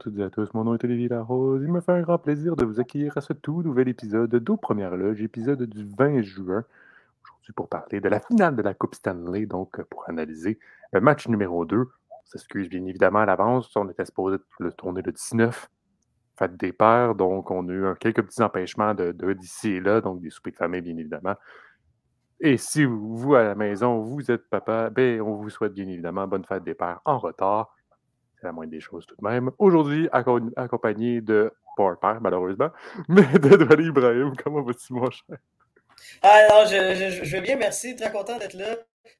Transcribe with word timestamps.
toutes 0.00 0.18
et 0.18 0.22
à 0.22 0.30
tous, 0.30 0.48
mon 0.54 0.64
nom 0.64 0.74
est 0.74 0.82
Olivier 0.82 1.08
Larose. 1.08 1.62
Il 1.62 1.70
me 1.70 1.82
fait 1.82 1.92
un 1.92 2.00
grand 2.00 2.16
plaisir 2.16 2.56
de 2.56 2.64
vous 2.64 2.80
accueillir 2.80 3.18
à 3.18 3.20
ce 3.20 3.34
tout 3.34 3.62
nouvel 3.62 3.86
épisode 3.86 4.34
d'Eau 4.34 4.56
Première 4.56 4.96
Loge, 4.96 5.20
épisode 5.20 5.62
du 5.64 5.86
20 5.98 6.22
juin. 6.22 6.64
Aujourd'hui 7.22 7.52
pour 7.54 7.68
parler 7.68 8.00
de 8.00 8.08
la 8.08 8.18
finale 8.18 8.56
de 8.56 8.62
la 8.62 8.72
Coupe 8.72 8.94
Stanley, 8.94 9.44
donc 9.44 9.82
pour 9.84 10.08
analyser 10.08 10.58
le 10.94 11.02
match 11.02 11.28
numéro 11.28 11.66
2. 11.66 11.76
On 11.76 11.86
s'excuse 12.24 12.70
bien 12.70 12.82
évidemment 12.86 13.18
à 13.18 13.26
l'avance, 13.26 13.76
on 13.76 13.90
était 13.90 14.06
supposé 14.06 14.38
le 14.58 14.72
tourner 14.72 15.02
le 15.02 15.12
19, 15.12 15.68
fête 16.38 16.56
des 16.56 16.72
pères, 16.72 17.14
donc 17.14 17.50
on 17.50 17.68
a 17.68 17.72
eu 17.72 17.94
quelques 18.00 18.22
petits 18.22 18.42
empêchements 18.42 18.94
de, 18.94 19.12
d'ici 19.34 19.72
et 19.72 19.80
là, 19.80 20.00
donc 20.00 20.22
des 20.22 20.30
soupers 20.30 20.52
de 20.52 20.56
famille 20.56 20.80
bien 20.80 20.96
évidemment. 20.96 21.34
Et 22.40 22.56
si 22.56 22.84
vous, 22.86 23.34
à 23.34 23.42
la 23.42 23.54
maison, 23.54 24.00
vous 24.00 24.30
êtes 24.30 24.48
papa, 24.48 24.88
ben, 24.88 25.20
on 25.20 25.34
vous 25.34 25.50
souhaite 25.50 25.74
bien 25.74 25.86
évidemment 25.86 26.26
bonne 26.26 26.46
fête 26.46 26.64
des 26.64 26.74
pères 26.74 27.02
en 27.04 27.18
retard. 27.18 27.76
C'est 28.40 28.46
la 28.46 28.52
moindre 28.52 28.70
des 28.70 28.80
choses 28.80 29.04
tout 29.06 29.16
de 29.20 29.28
même. 29.28 29.50
Aujourd'hui, 29.58 30.08
accompagné 30.12 31.20
de, 31.20 31.52
pas 31.76 31.94
père 31.96 32.20
malheureusement, 32.22 32.70
mais 33.08 33.38
de 33.38 33.56
Douali 33.56 33.88
Ibrahim. 33.88 34.32
Comment 34.42 34.62
vas-tu, 34.62 34.92
mon 34.94 35.10
cher? 35.10 35.36
Alors, 36.22 36.66
je, 36.66 37.22
je, 37.22 37.32
vais 37.32 37.42
bien, 37.42 37.56
merci. 37.56 37.94
Très 37.94 38.10
content 38.10 38.38
d'être 38.38 38.54
là. 38.54 38.76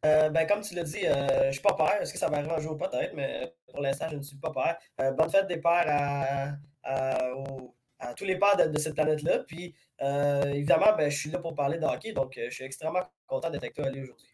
Euh, 0.06 0.30
ben, 0.30 0.46
comme 0.46 0.62
tu 0.62 0.74
l'as 0.74 0.84
dit, 0.84 1.06
euh, 1.06 1.26
je 1.42 1.46
ne 1.48 1.52
suis 1.52 1.60
pas 1.60 1.74
père. 1.74 2.00
Est-ce 2.00 2.14
que 2.14 2.18
ça 2.18 2.28
va 2.28 2.38
arriver 2.38 2.52
un 2.52 2.60
jour? 2.60 2.78
Peut-être, 2.78 3.12
mais 3.14 3.52
pour 3.70 3.82
l'instant, 3.82 4.06
je 4.10 4.16
ne 4.16 4.22
suis 4.22 4.36
pas 4.36 4.50
père. 4.52 4.78
Euh, 5.02 5.12
bonne 5.12 5.28
fête 5.28 5.46
des 5.46 5.58
pères 5.58 6.56
à, 6.82 8.14
tous 8.16 8.24
les 8.24 8.38
pères 8.38 8.56
de, 8.56 8.78
cette 8.78 8.94
planète-là. 8.94 9.40
Puis, 9.40 9.74
évidemment, 10.00 10.96
ben, 10.96 11.10
je 11.10 11.18
suis 11.18 11.30
là 11.30 11.38
pour 11.38 11.54
parler 11.54 11.76
de 11.76 11.84
hockey, 11.84 12.12
donc 12.12 12.32
je 12.42 12.50
suis 12.50 12.64
extrêmement 12.64 13.02
content 13.26 13.50
d'être 13.50 13.64
avec 13.64 13.74
toi 13.74 13.84
aujourd'hui. 13.86 14.29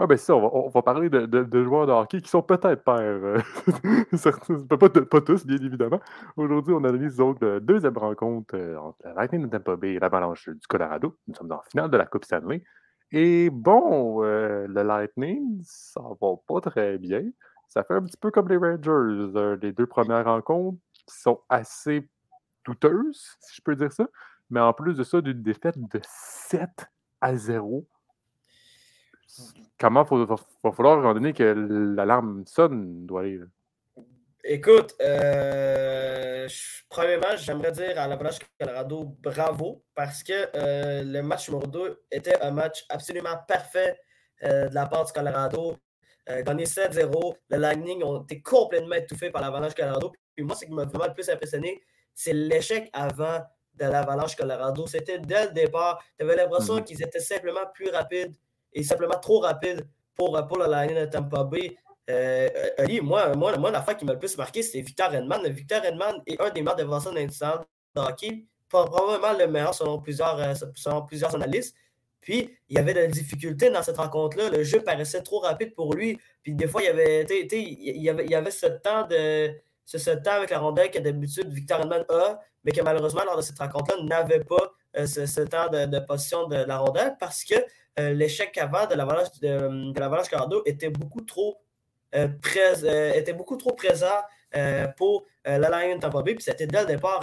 Ah 0.00 0.06
ben 0.06 0.16
ça, 0.16 0.36
on 0.36 0.68
va, 0.68 0.82
parler 0.82 1.10
de, 1.10 1.64
joueurs 1.64 1.88
de 1.88 1.92
hockey 1.92 2.20
qui 2.20 2.30
sont 2.30 2.40
peut-être 2.40 2.84
pères. 2.84 3.00
Euh, 3.00 3.38
pas, 4.68 4.78
pas, 4.78 5.20
tous, 5.20 5.44
bien 5.44 5.56
évidemment. 5.56 5.98
Aujourd'hui, 6.36 6.72
on 6.72 6.84
analyse 6.84 7.16
donc 7.16 7.40
la 7.40 7.58
deuxième 7.58 7.98
rencontre 7.98 8.54
euh, 8.54 8.78
entre 8.78 8.98
la 9.02 9.14
Lightning 9.14 9.42
de 9.42 9.48
Tampa 9.48 9.74
Bay 9.74 9.94
et 9.94 9.98
l'Avalanche 9.98 10.48
du 10.50 10.66
Colorado. 10.68 11.16
Nous 11.26 11.34
sommes 11.34 11.50
en 11.50 11.60
finale 11.62 11.90
de 11.90 11.96
la 11.96 12.06
Coupe 12.06 12.24
Stanley. 12.24 12.62
Et 13.10 13.50
bon, 13.50 14.22
euh, 14.22 14.68
le 14.68 14.82
Lightning, 14.84 15.60
ça 15.64 16.00
va 16.20 16.34
pas 16.46 16.60
très 16.60 16.96
bien. 16.98 17.24
Ça 17.66 17.82
fait 17.82 17.94
un 17.94 18.02
petit 18.02 18.18
peu 18.18 18.30
comme 18.30 18.48
les 18.48 18.56
Rangers, 18.56 19.56
les 19.60 19.72
deux 19.72 19.86
premières 19.88 20.26
rencontres 20.26 20.78
qui 20.92 21.18
sont 21.20 21.40
assez 21.48 22.08
douteuses, 22.64 23.36
si 23.40 23.56
je 23.56 23.62
peux 23.62 23.74
dire 23.74 23.92
ça. 23.92 24.06
Mais 24.48 24.60
en 24.60 24.72
plus 24.72 24.94
de 24.94 25.02
ça, 25.02 25.20
d'une 25.20 25.42
défaite 25.42 25.76
de 25.76 26.00
7 26.04 26.70
à 27.20 27.34
0 27.34 27.84
comment 29.78 30.06
il 30.10 30.24
va, 30.24 30.36
falloir, 30.72 30.98
étant 30.98 31.14
donné 31.14 31.32
que 31.32 31.42
l'alarme 31.96 32.44
sonne, 32.46 33.06
doit 33.06 33.22
aller. 33.22 33.40
Écoute, 34.44 34.94
euh, 35.02 36.48
premièrement, 36.88 37.36
j'aimerais 37.36 37.72
dire 37.72 37.98
à 37.98 38.08
l'Avalanche 38.08 38.38
Colorado 38.58 39.04
bravo 39.20 39.84
parce 39.94 40.22
que 40.22 40.48
euh, 40.54 41.02
le 41.04 41.22
match 41.22 41.48
numéro 41.48 41.66
2 41.66 42.04
était 42.10 42.40
un 42.40 42.50
match 42.50 42.84
absolument 42.88 43.36
parfait 43.46 43.98
euh, 44.44 44.68
de 44.68 44.74
la 44.74 44.86
part 44.86 45.04
du 45.04 45.12
Colorado. 45.12 45.76
gagné 46.26 46.64
7-0, 46.64 47.34
le 47.50 47.56
Lightning 47.58 48.02
ont 48.02 48.22
été 48.22 48.40
complètement 48.40 48.94
étouffés 48.94 49.30
par 49.30 49.42
l'Avalanche 49.42 49.74
Colorado. 49.74 50.12
Puis 50.34 50.44
moi, 50.44 50.56
ce 50.56 50.64
qui 50.64 50.72
m'a 50.72 50.84
vraiment 50.84 51.06
le 51.06 51.14
plus 51.14 51.28
impressionné, 51.28 51.82
c'est 52.14 52.32
l'échec 52.32 52.88
avant 52.92 53.40
de 53.74 53.84
l'Avalanche 53.84 54.36
Colorado. 54.36 54.86
C'était 54.86 55.18
dès 55.18 55.46
le 55.46 55.52
départ, 55.52 56.02
tu 56.16 56.24
avais 56.24 56.36
l'impression 56.36 56.78
mm-hmm. 56.78 56.84
qu'ils 56.84 57.02
étaient 57.02 57.20
simplement 57.20 57.66
plus 57.74 57.90
rapides 57.90 58.34
est 58.72 58.82
simplement 58.82 59.18
trop 59.18 59.40
rapide 59.40 59.86
pour, 60.14 60.40
pour 60.46 60.58
la 60.58 60.86
ligne 60.86 61.00
de 61.00 61.06
Tampa 61.06 61.44
Bay. 61.44 61.76
Euh, 62.10 62.48
euh 62.80 63.02
moi, 63.02 63.34
moi, 63.34 63.56
moi 63.56 63.70
qui 63.94 64.04
m'a 64.04 64.12
le 64.12 64.18
plus 64.18 64.36
marqué, 64.36 64.62
c'est 64.62 64.80
Victor 64.80 65.10
Redman. 65.10 65.46
Victor 65.48 65.82
Redman 65.82 66.22
est 66.26 66.40
un 66.40 66.50
des 66.50 66.60
meilleurs 66.60 66.76
défenseurs 66.76 67.12
d'individuel 67.12 67.58
de 67.94 68.00
hockey, 68.00 68.44
probablement 68.68 69.38
le 69.38 69.46
meilleur 69.46 69.74
selon 69.74 69.98
plusieurs, 70.00 70.38
euh, 70.38 70.54
selon 70.74 71.02
plusieurs 71.02 71.34
analystes. 71.34 71.76
Puis, 72.20 72.50
il 72.68 72.76
y 72.76 72.78
avait 72.78 72.94
des 72.94 73.08
difficultés 73.08 73.70
dans 73.70 73.82
cette 73.82 73.96
rencontre-là. 73.96 74.50
Le 74.50 74.64
jeu 74.64 74.82
paraissait 74.82 75.22
trop 75.22 75.38
rapide 75.38 75.74
pour 75.74 75.94
lui. 75.94 76.18
Puis, 76.42 76.54
des 76.54 76.66
fois, 76.66 76.82
il 76.82 76.86
y 76.86 76.88
avait, 76.88 77.24
il 77.24 78.02
y 78.02 78.10
avait, 78.10 78.24
il 78.24 78.30
y 78.30 78.34
avait 78.34 78.50
ce 78.50 78.66
temps 78.66 79.06
de 79.06 79.50
ce, 79.84 80.10
temps 80.10 80.32
avec 80.32 80.50
la 80.50 80.58
rondelle 80.58 80.90
que 80.90 80.98
d'habitude 80.98 81.48
Victor 81.48 81.80
Redman 81.80 82.04
a, 82.08 82.40
mais 82.64 82.72
que 82.72 82.82
malheureusement, 82.82 83.24
lors 83.24 83.36
de 83.36 83.42
cette 83.42 83.58
rencontre-là, 83.58 84.02
n'avait 84.02 84.44
pas 84.44 84.72
euh, 84.96 85.06
ce, 85.06 85.40
temps 85.42 85.68
de, 85.68 85.86
de, 85.86 85.98
position 86.00 86.46
de 86.48 86.56
la 86.56 86.78
rondelle 86.78 87.16
parce 87.18 87.44
que 87.44 87.54
euh, 87.98 88.12
l'échec 88.12 88.56
avant 88.58 88.86
de 88.86 88.94
l'avalanche 88.94 89.32
de, 89.40 89.92
de 89.92 90.68
était 90.68 90.90
beaucoup 90.90 91.20
trop 91.22 91.58
euh, 92.14 92.28
euh, 92.56 93.12
était 93.12 93.32
beaucoup 93.32 93.56
trop 93.56 93.72
présent 93.72 94.22
pour 94.96 95.26
la 95.44 95.68
Lion 95.68 95.98
Tampa 95.98 96.22
Bay. 96.22 96.34
Puis 96.34 96.44
c'était 96.44 96.66
dès 96.66 96.80
le 96.80 96.86
départ. 96.86 97.20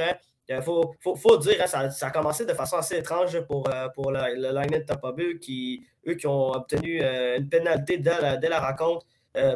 Il 0.48 0.54
hein. 0.54 0.62
faut, 0.62 0.94
faut, 1.00 1.16
faut, 1.16 1.38
dire, 1.38 1.58
hein, 1.60 1.68
ça, 1.68 1.90
ça, 1.90 2.08
a 2.08 2.12
commencé 2.12 2.46
de 2.46 2.54
façon 2.54 2.78
assez 2.78 2.98
étrange 2.98 3.40
pour, 3.48 3.68
pour 3.96 4.12
la, 4.12 4.30
Lion 4.30 4.82
Tampa 4.86 5.12
Bay, 5.12 5.40
qui, 5.40 5.88
eux 6.08 6.14
qui 6.14 6.28
ont 6.28 6.52
obtenu 6.52 7.02
une 7.02 7.50
pénalité 7.50 7.98
dès 7.98 8.22
la, 8.22 8.38
dès 8.38 8.50
la 8.50 8.60
rencontre 8.60 9.08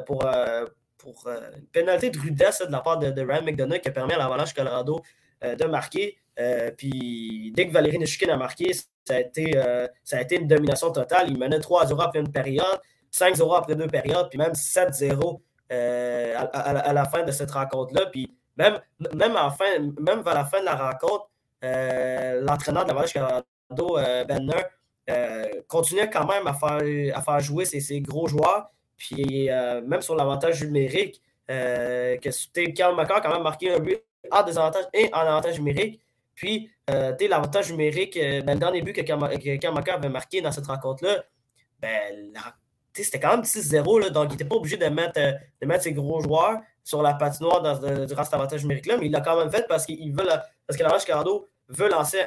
pour, 0.08 0.26
pour 0.98 1.28
une 1.28 1.68
pénalité 1.68 2.10
de 2.10 2.20
rudesse 2.20 2.64
de 2.66 2.72
la 2.72 2.80
part 2.80 2.98
de, 2.98 3.12
de 3.12 3.22
Ryan 3.22 3.44
McDonough 3.44 3.80
qui 3.80 3.90
a 3.90 3.92
permis 3.92 4.14
à 4.14 4.18
l'Avalanche 4.18 4.54
Colorado 4.54 5.02
de 5.44 5.66
marquer. 5.66 6.18
Puis 6.78 7.52
dès 7.56 7.68
que 7.68 7.74
Valérie 7.74 8.00
Nishukin 8.00 8.30
a 8.30 8.38
marqué, 8.38 8.74
ça 9.10 9.16
a 9.16 9.20
été, 9.22 9.58
euh, 9.58 9.88
ça 10.04 10.18
a 10.18 10.22
été 10.22 10.36
une 10.36 10.48
domination 10.48 10.92
totale. 10.92 11.30
Il 11.30 11.38
menait 11.40 11.58
3-0 11.58 12.00
après 12.00 12.20
une 12.20 12.32
période, 12.32 12.80
5-0 13.12 13.58
après 13.58 13.76
deux 13.76 13.88
périodes, 13.88 14.30
puis 14.30 14.38
même 14.38 14.52
7-0 14.52 15.42
euh, 15.72 16.36
à, 16.54 16.94
la 16.94 17.06
fin 17.06 17.24
de 17.24 17.32
cette 17.32 17.50
rencontre-là. 17.50 18.06
Puis 18.06 18.32
même, 18.56 18.80
même, 19.16 19.34
fin, 19.58 19.80
même 20.00 20.22
vers 20.22 20.36
la 20.36 20.46
fin 20.46 20.60
de 20.60 20.66
la 20.66 20.76
rencontre, 20.76 21.28
euh, 21.64 22.42
l'entraîneur 22.42 22.86
de 22.86 22.90
la 22.90 23.00
Vache 23.00 23.14
Colorado, 23.14 23.98
Benner, 24.28 25.64
continuait 25.68 26.10
quand 26.12 26.28
même 26.28 26.46
à 26.46 26.54
faire, 26.54 27.18
à 27.18 27.22
faire 27.22 27.40
jouer 27.40 27.66
ses, 27.66 28.02
gros 28.02 28.28
joueurs. 28.28 28.70
Puis 28.96 29.50
même 29.86 30.02
sur 30.02 30.16
l'avantage 30.16 30.64
numérique, 30.64 31.20
que 31.48 32.70
Carl 32.74 32.96
McCarr 32.96 33.18
a 33.18 33.22
quand 33.22 33.34
même 33.34 33.42
marqué 33.42 33.74
un 33.74 33.80
but 33.80 34.04
en 34.30 34.44
désavantage 34.44 34.86
et 34.94 35.10
en 35.14 35.22
avantage 35.22 35.58
numérique. 35.58 36.00
Puis, 36.40 36.72
euh, 36.90 37.14
l'avantage 37.20 37.70
numérique, 37.70 38.16
euh, 38.16 38.42
ben, 38.42 38.54
le 38.54 38.60
dernier 38.62 38.82
but 38.82 38.94
que 38.94 39.02
Kamaka 39.58 39.96
avait 39.96 40.08
marqué 40.08 40.40
dans 40.40 40.54
cette 40.54 40.68
rencontre-là, 40.68 41.22
ben, 41.82 42.32
c'était 42.94 43.20
quand 43.20 43.32
même 43.32 43.44
6-0, 43.44 44.10
donc 44.10 44.28
il 44.30 44.32
n'était 44.32 44.46
pas 44.46 44.56
obligé 44.56 44.78
de 44.78 44.86
mettre, 44.86 45.20
euh, 45.20 45.34
de 45.62 45.68
mettre 45.68 45.84
ses 45.84 45.92
gros 45.92 46.22
joueurs 46.22 46.62
sur 46.82 47.02
la 47.02 47.14
patinoire 47.14 47.62
dans, 47.62 48.06
durant 48.06 48.24
cet 48.24 48.34
avantage 48.34 48.62
numérique-là, 48.62 48.96
mais 48.98 49.08
il 49.08 49.12
l'a 49.12 49.20
quand 49.20 49.38
même 49.38 49.52
fait 49.52 49.68
parce, 49.68 49.86
qu'il 49.86 50.14
veut 50.14 50.26
parce 50.66 50.78
que 50.78 50.84
la 50.84 50.98
Cardo 51.00 51.50
veut 51.68 51.90
lancer 51.90 52.22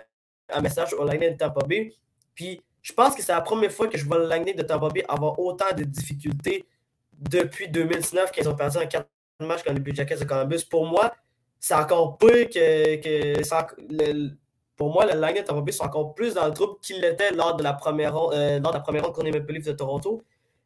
un 0.50 0.60
message 0.60 0.92
au 0.92 1.06
Lightning 1.06 1.30
de 1.30 1.38
Tampa 1.38 1.64
Bay. 1.66 1.94
Puis, 2.34 2.60
je 2.82 2.92
pense 2.92 3.14
que 3.14 3.22
c'est 3.22 3.32
la 3.32 3.40
première 3.40 3.72
fois 3.72 3.88
que 3.88 3.96
je 3.96 4.04
vois 4.04 4.18
le 4.18 4.26
Lightning 4.26 4.54
de 4.54 4.62
Tampa 4.62 4.90
Bay 4.90 5.06
avoir 5.08 5.38
autant 5.38 5.74
de 5.74 5.84
difficultés 5.84 6.66
depuis 7.14 7.66
2019 7.66 8.30
qu'ils 8.30 8.46
ont 8.46 8.54
perdu 8.54 8.76
un 8.76 8.84
4 8.84 9.08
matchs 9.40 9.62
contre 9.62 9.76
le 9.76 9.80
Blue 9.80 9.94
Jackets 9.94 10.18
de 10.18 10.24
Columbus. 10.24 10.66
Pour 10.68 10.84
moi, 10.84 11.14
c'est 11.62 11.74
encore 11.74 12.18
peu 12.18 12.44
que, 12.46 12.96
que 12.96 14.32
pour 14.76 14.92
moi, 14.92 15.06
le 15.06 15.18
Lightning 15.18 15.44
Tampa 15.44 15.60
Bay 15.60 15.70
sont 15.70 15.84
encore 15.84 16.12
plus 16.12 16.34
dans 16.34 16.46
le 16.46 16.52
trouble 16.52 16.74
qu'il 16.82 17.00
l'était 17.00 17.30
lors 17.30 17.54
de 17.54 17.62
la 17.62 17.72
première 17.72 18.16
euh, 18.16 18.58
lors 18.58 18.72
de 18.72 18.78
la 18.78 18.80
première 18.80 19.04
ronde 19.04 19.14
qu'on 19.14 19.22
Maple 19.22 19.52
Leafs 19.52 19.66
de 19.66 19.72
Toronto 19.72 20.22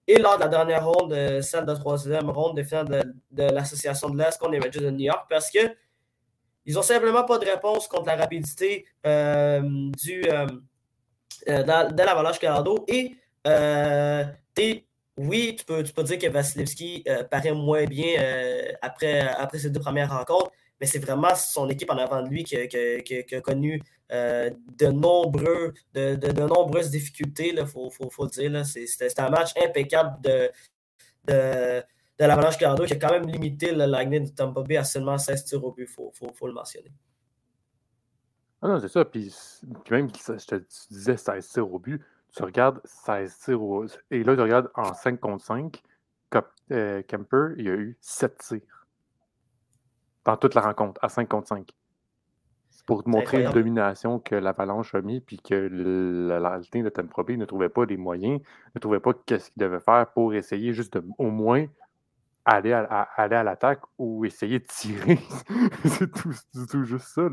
et 0.09 0.19
lors 0.19 0.37
de 0.37 0.41
la 0.41 0.49
dernière 0.49 0.87
ronde, 0.87 1.13
euh, 1.13 1.43
celle 1.43 1.67
de 1.67 1.73
la 1.73 1.79
troisième 1.79 2.31
ronde 2.31 2.57
de 2.57 2.63
de, 2.63 3.15
de 3.31 3.43
l'association 3.53 4.09
de 4.09 4.17
l'Est 4.17 4.39
qu'on 4.39 4.51
est 4.53 4.59
Rangers 4.59 4.81
de 4.81 4.91
New 4.91 5.05
York 5.05 5.27
parce 5.29 5.51
que 5.51 5.59
ils 6.65 6.75
n'ont 6.75 6.83
simplement 6.83 7.25
pas 7.25 7.39
de 7.39 7.45
réponse 7.45 7.87
contre 7.89 8.07
la 8.07 8.17
rapidité 8.17 8.87
euh, 9.07 9.61
du, 10.03 10.23
de, 10.23 12.03
l'avalanche. 12.03 12.39
Et 12.89 13.17
oui, 15.19 15.57
tu 15.59 15.65
peux, 15.65 15.83
tu 15.83 15.93
peux 15.93 16.03
dire 16.03 16.19
que 16.19 16.27
Vasilevski 16.29 17.05
paraît 17.31 17.53
moins 17.53 17.85
bien 17.85 18.17
après, 18.83 19.21
après 19.21 19.59
ces 19.59 19.71
deux 19.71 19.81
premières 19.81 20.11
rencontres, 20.11 20.51
mais 20.81 20.87
c'est 20.87 20.99
vraiment 20.99 21.35
son 21.35 21.69
équipe 21.69 21.91
en 21.91 21.97
avant 21.97 22.23
de 22.23 22.29
lui 22.29 22.45
qui, 22.45 22.57
a 22.57 23.41
connu 23.41 23.83
euh, 24.13 24.51
de, 24.79 24.87
nombreux, 24.87 25.73
de, 25.95 26.47
nombreuses 26.47 26.91
difficultés, 26.91 27.55
il 27.57 27.67
faut, 27.67 27.91
le 27.91 28.29
dire. 28.29 28.67
C'était 28.67 29.21
un 29.21 29.31
match 29.31 29.53
impeccable 29.57 30.21
de, 30.23 30.51
de, 31.25 31.83
de 32.19 32.25
l'Avalanche 32.25 32.57
qui 32.59 32.65
a 32.65 32.75
quand 32.97 33.11
même 33.11 33.27
limité 33.27 33.73
le 33.73 33.87
de 33.87 34.35
Tampa 34.35 34.63
Bay 34.63 34.77
à 34.77 34.85
seulement 34.85 35.19
16 35.19 35.45
tirs 35.45 35.65
au 35.65 35.73
but, 35.73 35.89
il 35.89 36.13
faut, 36.35 36.47
le 36.47 36.53
mentionner. 36.53 36.93
Ah 38.63 38.69
non, 38.69 38.81
c'est 38.81 38.89
ça. 38.89 39.05
Puis, 39.05 39.35
même, 39.91 40.09
je 40.15 40.47
te 40.47 40.63
disais 40.91 41.17
16 41.17 41.49
tirs 41.49 41.73
au 41.73 41.79
but, 41.79 42.03
tu 42.35 42.43
regardes 42.43 42.81
16 42.85 43.39
tirs 43.39 43.63
au 43.63 43.87
Et 44.11 44.23
là, 44.23 44.35
tu 44.35 44.43
regardes 44.43 44.71
en 44.75 44.93
5 44.93 45.21
contre 45.21 45.45
5, 45.45 45.83
euh, 46.73 47.03
Kemper, 47.03 47.55
il 47.59 47.65
y 47.65 47.69
a 47.69 47.75
eu 47.75 47.97
7 48.01 48.39
tirs 48.39 48.61
dans 50.27 50.37
toute 50.37 50.55
la 50.55 50.61
rencontre, 50.61 51.01
à 51.03 51.09
5 51.09 51.29
contre 51.29 51.49
5. 51.49 51.71
C'est 52.71 52.85
pour 52.85 53.05
te 53.05 53.09
montrer 53.09 53.45
une 53.45 53.53
domination 53.53 54.19
que 54.19 54.35
l'Avalanche 54.35 54.95
a 54.95 55.01
mis, 55.01 55.21
puis 55.21 55.39
que 55.39 55.55
la 56.29 56.61
team 56.61 56.85
de 56.85 56.89
Tampa 56.91 57.23
Bay 57.23 57.37
ne 57.37 57.45
trouvait 57.45 57.69
pas 57.69 57.85
les 57.87 57.97
moyens, 57.97 58.41
ne 58.75 58.81
trouvait 58.81 59.01
pas 59.01 59.13
qu'est-ce 59.15 59.51
qu'il 59.51 59.63
devait 59.63 59.81
faire 59.81 60.07
pour 60.13 60.35
essayer 60.35 60.75
juste 60.75 60.95
de, 60.95 61.05
au 61.17 61.31
moins 61.31 61.67
aller 62.45 62.73
à, 62.73 63.03
aller 63.17 63.37
à 63.37 63.43
l'attaque 63.45 63.81
ou 63.99 64.25
essayer 64.25 64.59
de 64.59 64.67
tirer. 64.67 65.19
c'est 65.85 66.11
tout, 66.13 66.85
juste 66.85 67.07
ça. 67.07 67.29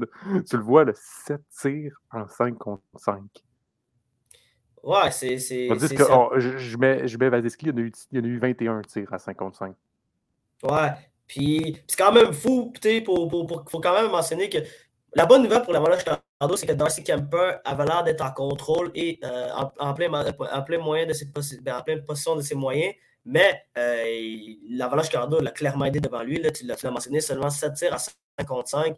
Tu 0.48 0.58
le 0.58 0.64
vois, 0.64 0.86
le 0.86 0.94
7 0.96 1.42
tirs 1.50 2.00
en 2.12 2.28
5 2.28 2.58
contre 2.58 2.84
5. 2.96 3.24
Ouais, 4.84 5.12
c'est. 5.12 5.38
que, 5.38 6.12
oh, 6.12 6.32
je, 6.38 6.78
mets, 6.78 7.08
je 7.08 7.18
mets 7.18 7.28
il 7.28 7.68
y, 7.68 7.72
en 7.72 7.78
a 7.78 7.80
eu, 7.80 7.92
il 8.12 8.18
y 8.18 8.22
en 8.22 8.24
a 8.24 8.28
eu 8.28 8.38
21 8.38 8.82
tirs 8.82 9.14
à 9.14 9.20
55. 9.20 9.76
Ouais, 10.64 10.92
puis 11.28 11.78
c'est 11.88 11.98
quand 11.98 12.12
même 12.12 12.34
fou, 12.34 12.74
il 12.84 13.04
pour, 13.04 13.28
pour, 13.28 13.66
faut 13.70 13.80
quand 13.80 13.94
même 13.94 14.12
mentionner 14.12 14.50
que 14.50 14.60
la 15.16 15.26
bonne 15.26 15.44
nouvelle 15.44 15.62
pour 15.62 15.74
la 15.74 15.80
Monash 15.80 16.04
Colorado, 16.04 16.58
c'est 16.58 16.66
que 16.66 16.74
Darcy 16.74 17.04
Kemper 17.04 17.58
avait 17.64 17.86
l'air 17.86 18.04
d'être 18.04 18.24
en 18.24 18.32
contrôle 18.32 18.92
et 18.96 19.20
euh, 19.24 19.50
en, 19.80 19.94
plein, 19.94 20.12
en, 20.12 20.62
plein 20.64 20.80
moyen 20.80 21.06
de 21.06 21.14
ses 21.14 21.26
ben, 21.62 21.78
en 21.78 21.82
pleine 21.82 22.04
position 22.04 22.36
de 22.36 22.42
ses 22.42 22.56
moyens. 22.56 22.94
Mais 23.26 23.64
euh, 23.78 24.04
l'Avalanche 24.70 25.10
Colorado 25.10 25.40
l'a 25.40 25.52
clairement 25.52 25.86
aidé 25.86 26.00
devant 26.00 26.24
lui. 26.24 26.42
Là, 26.42 26.52
tu 26.52 26.66
l'as 26.66 26.92
mentionné, 26.92 27.22
seulement 27.22 27.50
7 27.50 27.74
tirs 27.76 27.94
à 27.94 28.00
55 28.00 28.96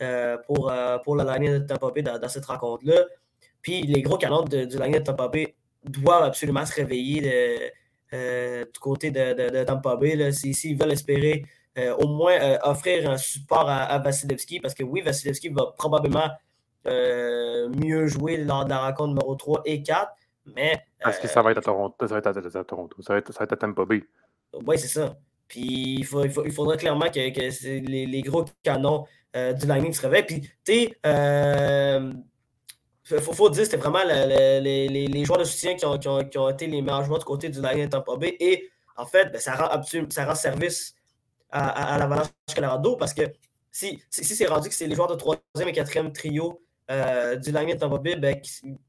euh, 0.00 0.38
pour, 0.46 0.72
pour 1.04 1.16
la 1.16 1.38
ligne 1.38 1.58
de 1.58 1.66
Tampa 1.66 1.90
Bay 1.90 2.02
dans, 2.02 2.28
cette 2.28 2.46
rencontre-là. 2.46 3.04
Puis 3.60 3.82
les 3.82 4.02
gros 4.02 4.16
canons 4.16 4.42
du 4.42 4.64
ligne 4.64 4.92
de 4.92 4.98
Tampa 5.00 5.28
Bay 5.28 5.56
doivent 5.84 6.22
absolument 6.22 6.64
se 6.64 6.74
réveiller 6.74 7.72
du 8.12 8.78
côté 8.80 9.10
de, 9.10 9.50
de, 9.50 9.64
Tampa 9.64 9.96
Bay 9.96 10.32
s'ils 10.32 10.78
veulent 10.78 10.92
espérer 10.92 11.44
au 11.98 12.08
moins 12.08 12.58
offrir 12.62 13.10
un 13.10 13.16
support 13.16 13.68
à, 13.68 13.98
Vasilevski. 13.98 14.60
Parce 14.60 14.74
que 14.74 14.82
oui, 14.82 15.00
Vasilevski 15.00 15.48
va 15.50 15.74
probablement 15.76 16.30
mieux 16.84 18.06
jouer 18.06 18.38
lors 18.38 18.64
de 18.64 18.70
la 18.70 18.80
rencontre 18.86 19.08
numéro 19.08 19.34
3 19.34 19.62
et 19.64 19.82
4. 19.82 20.12
Mais, 20.54 20.82
Parce 21.00 21.18
que 21.18 21.28
ça 21.28 21.42
va 21.42 21.50
être 21.50 21.58
à 21.58 21.62
Toronto. 21.62 21.94
Ça 22.00 22.14
va 22.14 22.18
être 22.18 22.56
à, 22.56 22.64
Toronto. 22.64 23.02
Ça 23.02 23.12
va 23.12 23.18
être, 23.18 23.32
ça 23.32 23.40
va 23.40 23.44
être 23.44 23.52
à 23.52 23.56
Tampa 23.56 23.84
Bay. 23.84 24.02
Oui, 24.66 24.78
c'est 24.78 24.88
ça. 24.88 25.16
Puis 25.46 25.96
il, 25.98 26.04
faut, 26.04 26.24
il, 26.24 26.52
faudrait 26.52 26.76
clairement 26.76 27.06
que, 27.06 27.30
que 27.30 27.86
les, 27.86 28.06
les, 28.06 28.22
gros 28.22 28.44
canons 28.62 29.06
euh, 29.34 29.52
du 29.54 29.66
Lightning 29.66 29.92
se 29.92 30.02
réveillent. 30.02 30.26
Puis, 30.26 30.40
tu 30.40 30.50
sais, 30.64 30.98
euh, 31.06 32.12
faut, 33.04 33.32
faut 33.32 33.50
dire, 33.50 33.64
c'était 33.64 33.78
vraiment 33.78 34.04
les, 34.04 34.60
les, 34.60 35.08
les, 35.08 35.24
joueurs 35.24 35.38
de 35.38 35.44
soutien 35.44 35.74
qui 35.74 35.86
ont, 35.86 35.98
qui, 35.98 36.08
ont, 36.08 36.22
qui 36.24 36.38
ont, 36.38 36.50
été 36.50 36.66
les 36.66 36.82
meilleurs 36.82 37.04
joueurs 37.04 37.18
du 37.18 37.24
côté 37.24 37.48
du 37.48 37.60
Lightning 37.62 37.86
de 37.86 37.90
Tampa 37.90 38.16
Bay. 38.16 38.36
Et 38.40 38.68
en 38.96 39.06
fait, 39.06 39.32
ben, 39.32 39.40
ça, 39.40 39.54
rend 39.54 39.82
ça 40.10 40.26
rend 40.26 40.34
service 40.34 40.94
à, 41.50 41.94
à, 41.94 41.98
l'Avalanche 41.98 42.28
Colorado 42.54 42.96
parce 42.96 43.14
que 43.14 43.22
si, 43.70 44.02
si, 44.10 44.24
c'est 44.24 44.46
rendu 44.46 44.68
que 44.68 44.74
c'est 44.74 44.86
les 44.86 44.94
joueurs 44.94 45.08
de 45.08 45.14
troisième 45.14 45.68
et 45.68 45.72
quatrième 45.72 46.12
trio 46.12 46.60
euh, 46.90 47.36
du 47.36 47.52
Lightning 47.52 47.76
Tampa 47.76 47.98
Bay, 47.98 48.16
ben, 48.16 48.40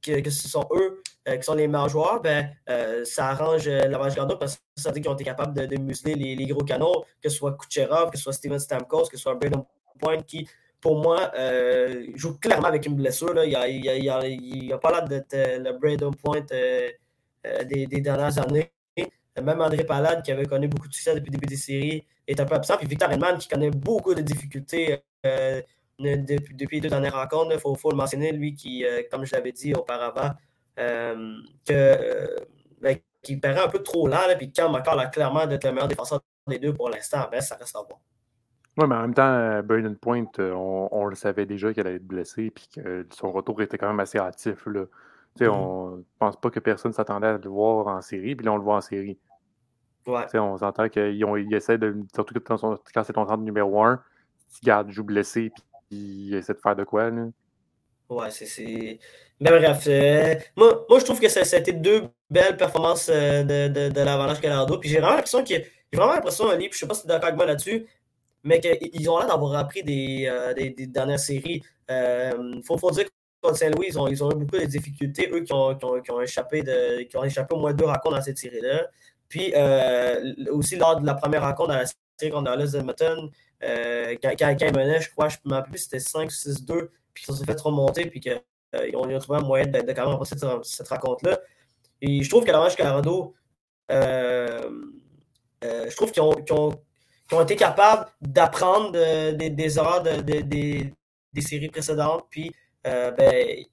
que, 0.02 0.30
ce 0.30 0.48
sont 0.48 0.66
eux 0.72 1.02
euh, 1.28 1.36
qui 1.36 1.44
sont 1.44 1.54
les 1.54 1.68
meilleurs 1.68 1.90
joueurs, 1.90 2.22
ben, 2.22 2.50
euh, 2.70 3.04
ça 3.04 3.28
arrange 3.28 3.68
l'Avalanche 3.68 4.14
Colorado 4.14 4.38
parce 4.38 4.56
que 4.56 4.62
ça 4.78 4.92
dire 4.92 5.02
qu'ils 5.02 5.12
ont 5.12 5.16
été 5.16 5.26
capables 5.26 5.68
de, 5.68 5.78
museler 5.78 6.16
les, 6.16 6.46
gros 6.48 6.64
canons, 6.64 7.04
que 7.22 7.30
ce 7.30 7.38
soit 7.38 7.58
Kucherov, 7.58 8.10
que 8.10 8.18
ce 8.18 8.24
soit 8.24 8.34
Steven 8.34 8.58
Stamkos, 8.58 9.10
que 9.10 9.18
ce 9.18 9.24
soit 9.24 9.36
Braden 9.36 9.64
Point, 10.00 10.22
qui, 10.22 10.48
pour 10.80 10.98
moi, 11.02 11.32
joue 12.16 12.40
clairement 12.40 12.70
avec 12.70 12.86
une 12.86 12.96
blessure. 12.96 13.34
Là. 13.34 13.46
Il 13.46 14.68
n'a 14.70 14.78
pas 14.78 14.92
l'air 14.92 15.04
d'être 15.04 15.36
le 15.36 15.74
Braden 15.78 16.16
Point 16.16 16.46
des, 17.66 17.86
dernières 18.02 18.40
années. 18.40 18.72
Même 19.42 19.62
André 19.62 19.84
Palade, 19.84 20.24
qui 20.24 20.32
avait 20.32 20.46
connu 20.46 20.68
beaucoup 20.68 20.88
de 20.88 20.94
succès 20.94 21.16
depuis 21.16 21.32
le 21.32 21.38
début 21.38 21.48
des 21.48 21.58
séries, 21.58 22.06
est 22.28 22.40
un 22.40 22.46
peu 22.46 22.56
absent. 22.56 22.78
Puis 22.78 22.88
Victor 22.88 23.12
Edman, 23.12 23.38
qui 23.38 23.48
connaît 23.48 23.72
beaucoup 23.72 24.14
de 24.14 24.22
difficultés 24.22 25.04
depuis, 26.00 26.54
depuis, 26.56 26.78
les 26.78 26.82
deux 26.82 26.90
dernières 26.90 27.16
rencontres. 27.16 27.52
Il 27.54 27.60
faut, 27.60 27.92
le 27.92 27.98
mentionner, 27.98 28.32
lui, 28.32 28.54
qui, 28.54 28.86
euh, 28.86 29.04
comme 29.12 29.26
je 29.26 29.36
l'avais 29.36 29.52
dit 29.52 29.74
auparavant, 29.74 30.32
euh, 30.80 31.36
euh, 31.72 32.28
ben, 32.82 32.98
qui 33.22 33.38
paraît 33.38 33.62
un 33.62 33.68
peu 33.68 33.84
trop 33.84 34.08
lent, 34.08 34.28
là, 34.28 34.36
puis 34.36 34.52
Cam 34.52 34.74
encore 34.74 34.96
là, 34.96 35.08
clairement 35.08 35.46
d'être 35.46 35.66
le 35.66 35.74
meilleur 35.74 35.90
défenseur 35.90 36.22
des 36.48 36.60
deux 36.60 36.74
pour 36.74 36.90
l'instant, 36.90 37.28
ben, 37.32 37.42
ça 37.42 37.56
reste 37.56 37.76
à 37.76 37.80
voir. 37.80 38.00
Oui, 38.78 38.88
mais 38.88 38.96
en 38.96 39.02
même 39.02 39.14
temps, 39.14 39.62
Brandon 39.64 39.96
Point, 40.00 40.26
on, 40.38 40.88
on, 40.92 41.06
le 41.06 41.16
savait 41.16 41.46
déjà 41.46 41.74
qu'elle 41.74 41.88
allait 41.88 41.98
être 41.98 42.08
blessée, 42.08 42.50
puis 42.50 42.70
que 42.74 43.06
son 43.14 43.32
retour 43.32 43.62
était 43.62 43.78
quand 43.78 43.88
même 43.88 44.00
assez 44.00 44.18
hâtif. 44.18 44.66
Là. 44.68 44.86
On 45.48 45.98
ne 45.98 46.04
pense 46.20 46.36
pas 46.38 46.50
que 46.50 46.60
personne 46.60 46.94
s'attendait 46.94 47.28
à 47.28 47.38
le 47.38 47.50
voir 47.50 47.88
en 47.88 48.02
série, 48.02 48.36
puis 48.36 48.46
là, 48.46 48.54
on 48.54 48.58
le 48.58 48.64
voit 48.64 48.78
en 48.78 48.82
série. 48.82 49.18
Ouais. 50.08 50.26
On 50.36 50.58
s'entend 50.58 50.90
qu'ils 50.90 51.16
ils 51.16 51.54
essaient 51.54 51.78
de, 51.78 51.96
surtout 52.14 52.34
quand, 52.40 52.58
c'est 53.04 53.14
ton 53.14 53.28
centre 53.28 53.44
numéro 53.44 53.84
un, 53.84 54.02
tu 54.54 54.66
gardes, 54.66 54.90
joue 54.90 55.04
blessé, 55.04 55.52
puis 55.90 55.98
il 55.98 56.36
essaie 56.36 56.54
de 56.54 56.60
faire 56.60 56.76
de 56.76 56.84
quoi, 56.84 57.10
là. 57.10 57.28
Ouais, 58.10 58.32
c'est. 58.32 59.00
Mais 59.40 59.52
bref, 59.52 59.84
euh, 59.88 60.36
moi, 60.58 60.84
moi, 60.90 60.98
je 61.00 61.06
trouve 61.06 61.20
que 61.20 61.30
ça, 61.30 61.42
a 61.42 61.60
été 61.60 61.74
deux 61.74 62.10
belles 62.30 62.58
performances 62.58 63.08
euh, 63.14 63.44
de, 63.44 63.68
de, 63.68 63.90
de 63.90 64.02
l'Avalanche 64.02 64.42
Canado. 64.42 64.80
Puis 64.80 64.90
j'ai 64.90 64.98
vraiment 65.00 65.16
l'impression 65.16 65.44
que. 65.44 65.50
J'ai 65.50 65.98
vraiment 65.98 66.14
l'impression, 66.14 66.50
Ali, 66.50 66.70
puis 66.70 66.74
je 66.74 66.80
sais 66.80 66.88
pas 66.88 66.96
si 66.96 67.02
tu 67.02 67.08
es 67.08 67.10
d'accord 67.10 67.28
avec 67.28 67.38
moi 67.38 67.46
là-dessus, 67.46 67.86
mais 68.44 68.60
qu'ils 68.60 69.10
ont 69.10 69.20
l'air 69.20 69.28
d'avoir 69.28 69.56
appris 69.56 69.84
des, 69.84 70.28
euh, 70.28 70.54
des, 70.54 70.72
des, 70.72 70.88
dernières 70.88 71.20
séries. 71.20 71.64
Il 71.88 72.62
faut, 72.66 72.78
faut, 72.78 72.92
dire 72.92 73.06
que 73.06 73.12
contre 73.42 73.58
Saint-Louis, 73.58 73.88
ils 73.90 74.00
ont, 74.00 74.08
ils 74.08 74.24
ont 74.24 74.32
eu 74.32 74.36
beaucoup 74.36 74.58
de 74.58 74.66
difficultés, 74.66 75.30
eux 75.32 75.42
qui 75.42 75.54
ont, 75.54 75.76
qui 75.76 75.86
ont, 75.86 76.02
qui 76.02 76.12
ont 76.12 76.22
échappé 76.22 76.62
de, 76.62 77.04
qui 77.04 77.18
ont 77.18 77.24
échappé 77.24 77.56
au 77.56 77.60
moins 77.60 77.74
deux 77.74 77.86
rencontres 77.86 78.16
dans 78.16 78.22
cette 78.22 78.38
série-là. 78.38 78.88
Puis 79.28 79.54
aussi 80.52 80.76
lors 80.76 81.00
de 81.00 81.06
la 81.06 81.14
première 81.14 81.44
rencontre 81.44 81.70
dans 81.70 81.78
la 81.78 81.86
série 81.86 82.32
contre 82.32 82.46
Dallas 82.46 82.74
Edmonton, 82.76 83.30
euh, 83.64 84.16
quand, 84.22 84.32
quand, 84.38 84.56
quand, 84.58 84.66
ils 84.68 84.76
menaient, 84.76 85.02
je 85.02 85.12
crois, 85.12 85.30
je 85.30 85.38
me 85.46 85.54
rappelle 85.54 85.78
c'était 85.78 85.98
5-6-2, 85.98 86.90
puis 87.14 87.26
qu'ils 87.26 87.36
s'est 87.36 87.46
fait 87.46 87.60
remonter, 87.60 88.06
puis 88.06 88.20
qu'ils 88.20 88.42
euh, 88.76 88.92
ont 88.96 89.20
trouvé 89.20 89.40
un 89.40 89.44
moyen 89.44 89.66
de, 89.66 89.82
de 89.82 89.92
quand 89.94 90.04
même 90.04 90.12
remporter 90.12 90.38
cette, 90.38 90.66
cette 90.66 90.88
rencontre-là. 90.88 91.40
Et 92.02 92.24
je 92.24 92.30
trouve 92.30 92.44
que 92.44 92.52
l'Avalanche 92.52 92.76
Colorado, 92.78 93.36
euh, 93.92 94.70
euh, 95.64 95.90
je 95.90 95.96
trouve 95.96 96.12
qu'ils 96.12 96.22
ont, 96.22 96.36
ont, 96.52 96.72
ont, 97.32 97.42
été 97.42 97.56
capables 97.56 98.10
d'apprendre 98.22 98.92
des, 98.92 99.50
des 99.50 99.78
erreurs 99.78 100.04
de, 100.04 100.22
de, 100.22 100.42
des, 100.42 101.42
séries 101.42 101.70
précédentes, 101.70 102.26
puis 102.30 102.50
euh, 102.50 102.52
ben, 102.84 103.66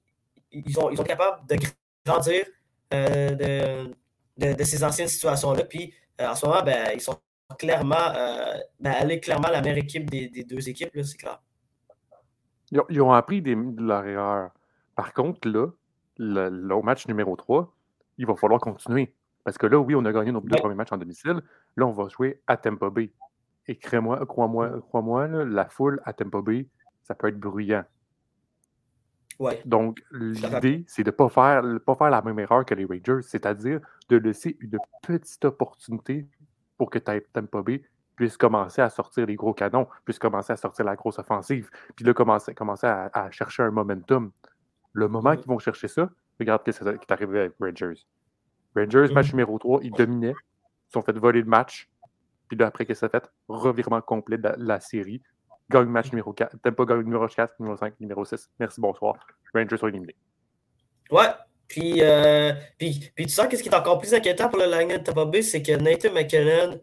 ils, 0.52 0.78
ont, 0.78 0.90
ils 0.90 0.96
sont 0.96 1.04
capables 1.04 1.46
de 1.46 1.56
grandir 2.04 2.46
euh, 2.94 3.34
de, 3.34 3.94
de, 4.38 4.54
de, 4.54 4.64
ces 4.64 4.84
anciennes 4.84 5.08
situations-là. 5.08 5.64
Puis 5.64 5.92
en 6.20 6.34
ce 6.34 6.46
moment, 6.46 6.62
ben, 6.62 6.90
ils 6.94 7.00
sont 7.00 7.18
clairement, 7.58 7.96
euh, 8.14 8.54
ben, 8.80 8.94
elle 9.00 9.10
est 9.10 9.20
clairement 9.20 9.48
la 9.48 9.60
meilleure 9.60 9.78
équipe 9.78 10.08
des, 10.08 10.28
des 10.28 10.44
deux 10.44 10.68
équipes, 10.68 10.90
c'est 11.02 11.16
clair. 11.16 11.40
Ils 12.70 12.80
ont, 12.80 12.86
ils 12.88 13.00
ont 13.02 13.12
appris 13.12 13.42
des, 13.42 13.54
de 13.54 13.82
leur 13.82 14.04
erreur. 14.06 14.50
Par 14.94 15.12
contre, 15.12 15.48
là, 15.48 15.68
le, 16.16 16.48
le, 16.48 16.82
match 16.82 17.06
numéro 17.06 17.36
3, 17.36 17.72
il 18.18 18.26
va 18.26 18.34
falloir 18.34 18.60
continuer. 18.60 19.14
Parce 19.44 19.58
que 19.58 19.66
là, 19.66 19.78
oui, 19.78 19.94
on 19.94 20.04
a 20.04 20.12
gagné 20.12 20.32
nos 20.32 20.40
deux 20.40 20.56
premiers 20.56 20.74
matchs 20.74 20.92
en 20.92 20.96
domicile. 20.96 21.40
Là, 21.76 21.86
on 21.86 21.92
va 21.92 22.08
jouer 22.08 22.40
à 22.46 22.56
Tempo 22.56 22.90
B. 22.90 23.00
Et 23.68 23.76
crois-moi, 23.76 24.24
crois-moi, 24.26 24.80
crois-moi, 24.80 25.28
la 25.44 25.68
foule 25.68 26.00
à 26.04 26.12
Tempo 26.12 26.42
B, 26.42 26.62
ça 27.02 27.14
peut 27.14 27.28
être 27.28 27.38
bruyant. 27.38 27.84
Ouais. 29.38 29.60
Donc, 29.64 30.02
l'idée, 30.12 30.84
c'est 30.86 31.02
de 31.02 31.10
ne 31.10 31.16
pas 31.16 31.28
faire, 31.28 31.62
pas 31.84 31.94
faire 31.94 32.10
la 32.10 32.22
même 32.22 32.38
erreur 32.38 32.64
que 32.64 32.74
les 32.74 32.84
Rangers, 32.84 33.22
c'est-à-dire 33.22 33.80
de 34.08 34.16
laisser 34.16 34.56
une 34.60 34.78
petite 35.02 35.44
opportunité 35.44 36.26
pour 36.78 36.90
que 36.90 36.98
Tampa 36.98 37.62
Bay 37.62 37.82
puisse 38.16 38.36
commencer 38.36 38.80
à 38.80 38.88
sortir 38.88 39.26
les 39.26 39.34
gros 39.34 39.52
canons, 39.52 39.86
puisse 40.04 40.18
commencer 40.18 40.52
à 40.52 40.56
sortir 40.56 40.86
la 40.86 40.96
grosse 40.96 41.18
offensive, 41.18 41.68
puis 41.94 42.04
là, 42.04 42.14
commencer, 42.14 42.54
commencer 42.54 42.86
à, 42.86 43.10
à 43.12 43.30
chercher 43.30 43.62
un 43.62 43.70
momentum. 43.70 44.32
Le 44.92 45.08
moment 45.08 45.36
qu'ils 45.36 45.48
vont 45.48 45.58
chercher 45.58 45.88
ça, 45.88 46.08
regarde 46.40 46.62
ce 46.66 46.82
qui 46.82 46.88
est 46.88 47.12
arrivé 47.12 47.40
avec 47.40 47.52
Rangers. 47.60 48.06
Rangers, 48.74 49.12
match 49.12 49.28
mm-hmm. 49.28 49.32
numéro 49.32 49.58
3, 49.58 49.80
ils 49.82 49.92
dominaient, 49.92 50.34
ils 50.88 50.92
sont 50.92 51.02
fait 51.02 51.16
voler 51.18 51.42
le 51.42 51.48
match, 51.48 51.90
puis 52.48 52.56
là, 52.56 52.66
après 52.66 52.86
que 52.86 52.94
ça 52.94 53.08
fait, 53.08 53.28
revirement 53.48 54.00
complet 54.00 54.38
de 54.38 54.48
la, 54.56 54.80
série, 54.80 55.22
gagne 55.70 55.88
match 55.88 56.10
numéro 56.12 56.32
4, 56.32 56.58
Tampa 56.62 56.84
gagne 56.84 57.02
numéro 57.02 57.26
4, 57.26 57.54
numéro 57.58 57.76
5, 57.76 57.94
numéro 58.00 58.24
6. 58.24 58.50
Merci, 58.58 58.80
bonsoir. 58.80 59.16
Rangers 59.54 59.76
sont 59.76 59.88
éliminés. 59.88 60.16
Ouais, 61.10 61.28
puis, 61.68 62.02
euh, 62.02 62.52
puis, 62.78 63.10
puis, 63.14 63.26
tu 63.26 63.32
sens 63.32 63.48
que 63.48 63.56
ce 63.56 63.62
qui 63.62 63.68
est 63.68 63.74
encore 63.74 63.98
plus 63.98 64.14
inquiétant 64.14 64.48
pour 64.48 64.58
le 64.58 64.66
Lightning 64.66 64.98
de 64.98 65.02
Tampa 65.02 65.24
Bay, 65.24 65.42
c'est 65.42 65.62
que 65.62 65.72
Nathan 65.72 66.12
McKinnon 66.12 66.80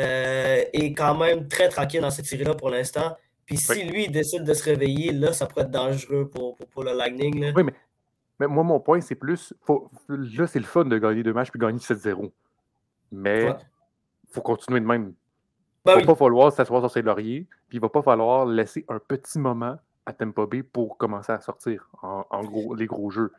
euh, 0.00 0.64
est 0.72 0.92
quand 0.92 1.16
même 1.16 1.48
très 1.48 1.68
tranquille 1.68 2.00
dans 2.00 2.10
cette 2.10 2.26
série-là 2.26 2.54
pour 2.54 2.70
l'instant. 2.70 3.16
Puis 3.46 3.56
si 3.56 3.84
lui 3.84 4.08
décide 4.08 4.44
de 4.44 4.54
se 4.54 4.64
réveiller, 4.64 5.12
là, 5.12 5.32
ça 5.32 5.46
pourrait 5.46 5.64
être 5.64 5.70
dangereux 5.70 6.28
pour, 6.28 6.56
pour, 6.56 6.66
pour 6.68 6.84
le 6.84 6.92
Lightning. 6.92 7.40
Là. 7.40 7.52
Oui, 7.54 7.64
mais, 7.64 7.74
mais, 8.38 8.46
moi, 8.46 8.64
mon 8.64 8.80
point, 8.80 9.00
c'est 9.00 9.16
plus. 9.16 9.54
Faut, 9.62 9.90
là, 10.08 10.46
c'est 10.46 10.60
le 10.60 10.64
fun 10.64 10.84
de 10.84 10.98
gagner 10.98 11.22
deux 11.22 11.32
matchs 11.32 11.50
puis 11.50 11.60
gagner 11.60 11.78
7-0. 11.78 12.30
Mais 13.12 13.42
il 13.42 13.46
ouais. 13.46 13.56
faut 14.30 14.40
continuer 14.40 14.80
de 14.80 14.86
même. 14.86 15.14
Ben 15.84 15.92
il 15.92 15.94
va 15.94 16.00
oui. 16.00 16.06
pas 16.06 16.14
falloir 16.14 16.52
s'asseoir 16.52 16.82
sur 16.82 16.90
ses 16.90 17.02
lauriers, 17.02 17.46
puis 17.68 17.78
il 17.78 17.80
va 17.80 17.88
pas 17.88 18.02
falloir 18.02 18.44
laisser 18.46 18.84
un 18.88 18.98
petit 18.98 19.38
moment 19.38 19.78
à 20.06 20.12
Tampa 20.12 20.46
Bay 20.46 20.62
pour 20.62 20.98
commencer 20.98 21.32
à 21.32 21.40
sortir 21.40 21.88
en, 22.02 22.24
en 22.30 22.44
gros, 22.44 22.74
les 22.74 22.86
gros 22.86 23.10
jeux. 23.10 23.32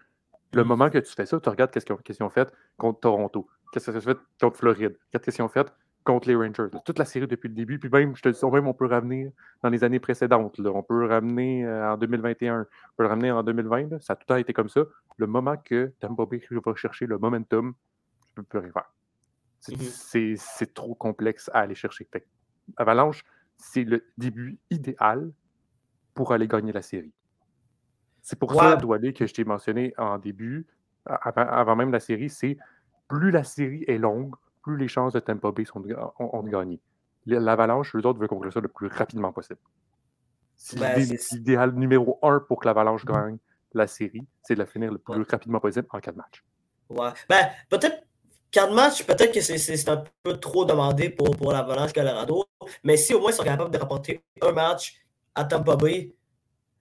Le 0.53 0.63
moment 0.63 0.89
que 0.89 0.97
tu 0.97 1.13
fais 1.13 1.25
ça, 1.25 1.39
tu 1.39 1.49
regardes 1.49 1.71
qu'est-ce 1.71 1.85
qu'ils 1.85 2.23
ont, 2.23 2.29
fait 2.29 2.51
contre 2.77 2.99
Toronto, 2.99 3.47
qu'est-ce 3.71 3.91
qu'ils 3.91 3.97
ont 3.97 4.01
fait 4.01 4.17
contre 4.39 4.57
Floride, 4.57 4.97
qu'est-ce 5.11 5.35
qu'ils 5.35 5.43
ont 5.43 5.49
fait 5.49 5.71
contre 6.03 6.27
les 6.27 6.35
Rangers. 6.35 6.67
Toute 6.83 6.99
la 6.99 7.05
série 7.05 7.27
depuis 7.27 7.47
le 7.47 7.55
début, 7.55 7.79
puis 7.79 7.89
même, 7.89 8.15
je 8.15 8.21
te 8.21 8.29
dis, 8.29 8.45
même 8.51 8.67
on 8.67 8.73
peut 8.73 8.87
ramener 8.87 9.31
dans 9.61 9.69
les 9.69 9.83
années 9.83 9.99
précédentes. 9.99 10.57
Là. 10.57 10.71
On 10.71 10.83
peut 10.83 11.05
ramener 11.05 11.65
euh, 11.65 11.93
en 11.93 11.97
2021, 11.97 12.61
on 12.61 12.65
peut 12.97 13.03
le 13.03 13.09
ramener 13.09 13.31
en 13.31 13.43
2020. 13.43 13.91
Là. 13.91 13.99
Ça 13.99 14.13
a 14.13 14.15
tout 14.15 14.23
le 14.27 14.33
temps 14.33 14.37
été 14.37 14.53
comme 14.53 14.69
ça. 14.69 14.81
Le 15.17 15.27
moment 15.27 15.57
que 15.57 15.93
Tampa 15.99 16.25
Bay 16.25 16.41
va 16.49 16.75
chercher 16.75 17.05
le 17.05 17.17
momentum, 17.17 17.73
tu 18.21 18.27
peux 18.35 18.43
plus 18.43 18.59
rien 18.59 18.71
faire. 18.71 18.91
Mm-hmm. 19.67 20.37
C'est 20.37 20.73
trop 20.73 20.95
complexe 20.95 21.49
à 21.53 21.59
aller 21.59 21.75
chercher. 21.75 22.07
Avalanche, 22.77 23.23
c'est 23.57 23.83
le 23.83 24.05
début 24.17 24.59
idéal 24.69 25.31
pour 26.13 26.33
aller 26.33 26.47
gagner 26.47 26.71
la 26.71 26.81
série. 26.81 27.13
C'est 28.21 28.37
pour 28.37 28.53
ça, 28.53 28.75
Doualé, 28.75 29.13
que 29.13 29.25
je 29.25 29.33
t'ai 29.33 29.43
mentionné 29.43 29.93
en 29.97 30.17
début, 30.17 30.67
avant, 31.05 31.75
même 31.75 31.91
la 31.91 31.99
série, 31.99 32.29
c'est 32.29 32.57
plus 33.07 33.31
la 33.31 33.43
série 33.43 33.83
est 33.87 33.97
longue, 33.97 34.35
plus 34.61 34.77
les 34.77 34.87
chances 34.87 35.13
de 35.13 35.19
Tampa 35.19 35.51
Bay 35.51 35.65
sont 35.65 35.79
de, 35.79 35.95
ont, 36.19 36.43
de 36.43 36.49
gagner. 36.49 36.79
L'Avalanche, 37.25 37.95
eux 37.95 38.05
autres, 38.05 38.19
veulent 38.19 38.27
conclure 38.27 38.53
ça 38.53 38.59
le 38.59 38.67
plus 38.67 38.87
rapidement 38.87 39.31
possible. 39.31 39.59
Ben, 40.77 40.99
l'idéal 41.31 41.73
numéro 41.73 42.19
un 42.21 42.39
pour 42.39 42.59
que 42.59 42.67
l'Avalanche 42.67 43.03
mm. 43.05 43.11
gagne 43.11 43.37
la 43.73 43.87
série, 43.87 44.27
c'est 44.43 44.53
de 44.53 44.59
la 44.59 44.65
finir 44.65 44.91
le 44.91 44.99
plus 44.99 45.23
rapidement 45.23 45.59
possible 45.59 45.87
en 45.89 45.99
quatre 45.99 46.15
matchs. 46.15 46.43
Ouais. 46.89 47.09
Ben, 47.29 47.49
peut-être 47.69 48.03
quatre 48.51 48.73
matchs, 48.73 49.03
peut-être 49.03 49.33
que 49.33 49.41
c'est 49.41 49.89
un 49.89 50.03
peu 50.23 50.37
trop 50.37 50.65
demandé 50.65 51.09
pour, 51.09 51.35
pour 51.35 51.51
l'Avalanche 51.51 51.93
Colorado. 51.93 52.45
Mais 52.83 52.97
si 52.97 53.13
au 53.13 53.19
moins 53.19 53.31
ils 53.31 53.35
sont 53.35 53.43
capables 53.43 53.71
de 53.71 53.77
rapporter 53.77 54.21
un 54.41 54.51
match 54.51 54.95
à 55.33 55.45
Tampa 55.45 55.75
Bay, 55.75 56.13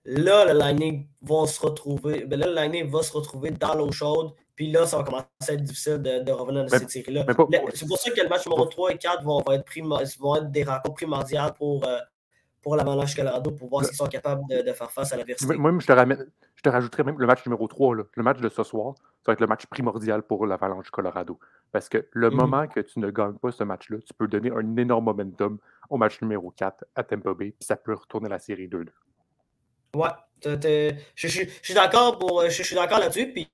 là, 0.05 0.45
le 0.47 0.59
Lightning 0.59 1.09
va 1.23 1.47
se 1.47 1.61
retrouver. 1.61 2.25
Ben 2.25 2.39
là, 2.39 2.47
le 2.47 2.55
Lightning 2.55 2.91
va 2.91 3.03
se 3.03 3.13
retrouver 3.13 3.51
dans 3.51 3.75
l'eau 3.75 3.93
chaude. 3.93 4.33
Puis 4.57 4.71
là, 4.71 4.87
ça 4.87 4.99
va 4.99 5.05
commencer 5.05 5.27
à 5.49 5.53
être 5.53 5.63
difficile 5.63 6.03
de, 6.03 6.33
revenir 6.33 6.65
dans 6.65 6.69
cette 6.69 6.91
série-là. 6.91 7.25
C'est 7.73 7.89
pour 7.89 7.97
ça 7.97 8.11
que 8.11 8.21
le 8.21 8.29
match 8.29 8.47
numéro 8.47 8.67
3 8.67 8.93
et 8.93 8.99
4 8.99 9.23
vont, 9.23 9.43
être, 9.51 10.19
vont 10.19 10.37
être 10.37 10.51
des 10.51 10.65
rencontres 10.65 10.97
primordiales 10.97 11.55
pour, 11.55 11.87
euh, 11.87 11.99
pour 12.61 12.77
l'Avalanche 12.77 13.15
Colorado 13.15 13.53
pour 13.53 13.71
voir 13.71 13.87
s'ils 13.87 13.97
sont 13.97 14.07
capables 14.07 14.43
de, 14.51 14.73
faire 14.73 14.91
face 14.91 15.15
à 15.15 15.17
l'adversité. 15.17 15.55
Moi, 15.57 15.73
je 15.79 15.87
te, 15.87 15.93
ramène, 15.93 16.27
je 16.57 16.63
te 16.63 16.69
rajouterais 16.69 17.05
même 17.05 17.19
le 17.19 17.27
match 17.27 17.47
numéro 17.47 17.67
3, 17.67 17.95
le 17.95 18.23
match 18.23 18.41
de 18.41 18.51
ce 18.51 18.63
soir, 18.63 18.95
ça 19.25 19.33
va 19.33 19.33
être 19.35 19.41
le 19.41 19.47
match 19.47 19.67
primordial 19.67 20.23
pour 20.23 20.47
l'Avalanche 20.47 20.91
Colorado. 20.91 21.39
Parce 21.73 21.89
que 21.89 22.09
le 22.13 22.31
mhm. 22.31 22.37
moment 22.37 22.67
que 22.69 22.81
tu 22.81 22.99
ne 23.01 23.11
gagnes 23.11 23.37
pas 23.37 23.53
ce 23.53 23.65
match-là, 23.65 23.99
tu 23.99 24.15
peux 24.15 24.27
donner 24.29 24.51
un 24.51 24.77
énorme 24.77 25.05
momentum 25.05 25.59
au 25.91 25.97
match 25.97 26.21
numéro 26.23 26.51
4 26.51 26.85
à 26.95 27.05
Tampa 27.05 27.35
Bay, 27.35 27.51
puis 27.51 27.67
ça 27.67 27.77
peut 27.77 27.95
retourner 27.95 28.29
la 28.29 28.39
série 28.39 28.69
2-2. 28.69 28.87
Ouais, 29.95 30.09
je, 31.17 31.29
suis 31.63 31.75
d'accord 31.75 32.19
pour 32.19 32.45
je, 32.49 32.63
suis 32.63 32.77
d'accord 32.77 33.01
là-dessus, 33.01 33.33
puis 33.33 33.51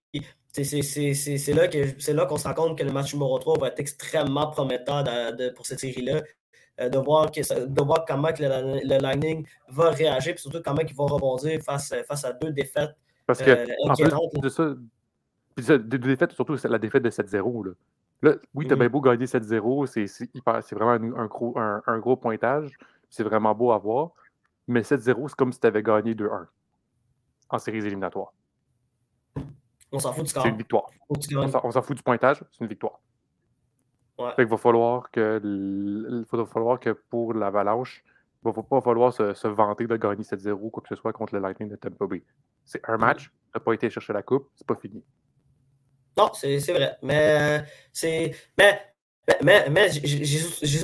c'est 0.53 2.13
là 2.13 2.27
qu'on 2.27 2.37
se 2.37 2.47
rend 2.47 2.55
compte 2.55 2.79
que 2.79 2.85
le 2.85 2.93
match 2.93 3.13
numéro 3.15 3.39
3 3.39 3.59
va 3.59 3.69
être 3.69 3.81
extrêmement 3.81 4.51
prometteur 4.51 5.05
pour 5.55 5.67
cette 5.67 5.81
série-là. 5.81 6.23
Euh, 6.79 6.91
de, 6.91 6.99
voir 6.99 7.31
de 7.31 7.83
voir 7.83 8.05
comment 8.07 8.29
le, 8.39 8.99
Lightning 9.01 9.47
va 9.71 9.89
réagir, 9.91 10.35
puis 10.35 10.43
surtout 10.43 10.61
comment 10.63 10.83
ils 10.83 10.95
vont 10.95 11.07
rebondir 11.07 11.59
face, 11.63 11.95
face 12.07 12.25
à 12.27 12.35
deux 12.35 12.53
défaites. 12.53 12.95
Parce 13.27 13.41
que, 13.41 13.51
euh, 13.51 13.67
en 13.85 14.29
plus 14.29 14.41
de 14.41 14.49
ça, 14.51 14.75
deux 15.57 15.99
défaites, 15.99 16.33
surtout 16.33 16.57
la 16.65 16.79
défaite 16.79 17.03
de 17.03 17.11
7-0. 17.11 17.75
Là. 18.23 18.35
oui, 18.55 18.67
tu 18.67 18.73
as 18.73 18.77
mm. 18.77 18.79
bien 18.79 18.89
beau 18.89 19.01
gagner 19.01 19.27
7-0, 19.27 19.87
c'est 19.87 20.75
vraiment 20.75 21.17
un, 21.17 21.27
gros, 21.27 21.59
un, 21.59 21.99
gros 21.99 22.17
pointage, 22.17 22.77
c'est 23.09 23.25
vraiment 23.25 23.55
beau 23.55 23.73
à 23.73 23.79
voir, 23.79 24.11
mais 24.67 24.83
7-0, 24.83 25.29
c'est 25.29 25.37
comme 25.37 25.53
si 25.53 25.61
tu 25.61 25.67
avais 25.67 25.83
gagné 25.83 26.15
2-1 26.15 26.47
en 27.49 27.59
séries 27.59 27.87
éliminatoires. 27.87 28.33
On 29.93 29.99
s'en 29.99 30.13
fout 30.13 30.25
du 30.25 30.31
score. 30.31 30.43
C'est 30.43 30.49
une 30.49 30.57
victoire. 30.57 30.91
On 31.09 31.71
s'en 31.71 31.83
fout 31.83 31.97
du 31.97 32.03
pointage, 32.03 32.43
c'est 32.51 32.61
une 32.61 32.69
victoire. 32.69 33.01
Il 34.39 34.47
va 34.47 34.57
falloir 34.57 35.11
que 35.11 35.41
il 35.43 36.25
va 36.31 36.47
falloir 36.47 36.81
que 36.81 36.91
pour 36.91 37.35
l'Avalanche, 37.35 38.03
il 38.45 38.49
ne 38.49 38.53
va 38.53 38.63
pas 38.63 38.81
falloir 38.81 39.13
se, 39.13 39.49
vanter 39.49 39.87
de 39.87 39.97
gagner 39.97 40.23
7-0 40.23 40.53
ou 40.53 40.71
quoi 40.71 40.83
que 40.83 40.89
ce 40.89 40.95
soit 40.95 41.13
contre 41.13 41.35
le 41.35 41.41
Lightning 41.41 41.69
de 41.69 41.77
Tampa 41.77 42.07
Bay. 42.07 42.23
C'est 42.65 42.81
un 42.89 42.97
match, 42.97 43.31
n'a 43.55 43.61
pas 43.61 43.75
été 43.75 43.91
chercher 43.91 44.13
la 44.13 44.23
coupe, 44.23 44.49
c'est 44.55 44.67
pas 44.67 44.77
fini. 44.77 45.03
Non, 46.17 46.31
c'est 46.35 46.59
vrai. 46.73 46.97
Mais 47.03 47.63
c'est. 47.93 48.33
Mais, 48.59 48.81
mais, 49.43 49.69
mais 49.71 49.89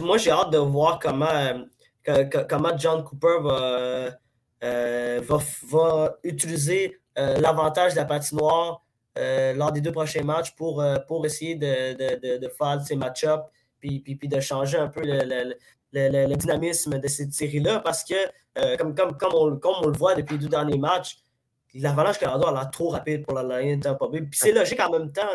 moi 0.00 0.18
j'ai 0.18 0.30
hâte 0.30 0.50
de 0.50 0.58
voir 0.58 0.98
comment, 0.98 1.26
euh, 2.08 2.24
comment 2.48 2.76
John 2.76 3.04
Cooper 3.04 3.38
va, 3.40 4.18
euh, 4.64 5.20
va, 5.22 5.38
va 5.68 6.16
utiliser 6.24 7.00
euh, 7.18 7.38
l'avantage 7.38 7.92
de 7.92 7.98
la 7.98 8.04
patinoire 8.04 8.84
lors 9.16 9.72
des 9.72 9.80
deux 9.82 9.92
prochains 9.92 10.22
matchs 10.22 10.54
pour, 10.56 10.82
pour 11.06 11.26
essayer 11.26 11.54
de, 11.54 11.92
de, 11.94 12.38
de, 12.38 12.48
faire 12.48 12.80
ces 12.80 12.96
match-ups 12.96 13.44
puis, 13.78 14.00
puis, 14.00 14.16
puis, 14.16 14.26
de 14.26 14.40
changer 14.40 14.78
un 14.78 14.88
peu 14.88 15.02
le, 15.02 15.22
le, 15.92 16.26
le, 16.26 16.34
dynamisme 16.34 16.98
de 16.98 17.08
cette 17.08 17.34
série-là 17.34 17.80
parce 17.80 18.04
que, 18.04 18.14
comme, 18.78 18.94
comme, 18.94 19.18
comme, 19.18 19.34
on, 19.34 19.56
comme 19.58 19.74
on 19.82 19.86
le 19.88 19.98
voit 19.98 20.14
depuis 20.14 20.38
les 20.38 20.44
deux 20.44 20.48
derniers 20.48 20.78
matchs, 20.78 21.18
l'Avalanche 21.74 22.18
Canada 22.18 22.48
a 22.48 22.52
l'air 22.52 22.70
trop 22.70 22.90
rapide 22.90 23.24
pour 23.24 23.34
la 23.34 23.60
ligne 23.60 23.80
Tampa 23.80 24.06
Bay. 24.08 24.22
Puis 24.22 24.38
c'est 24.38 24.52
logique 24.52 24.80
en 24.80 24.90
même 24.90 25.12
temps. 25.12 25.28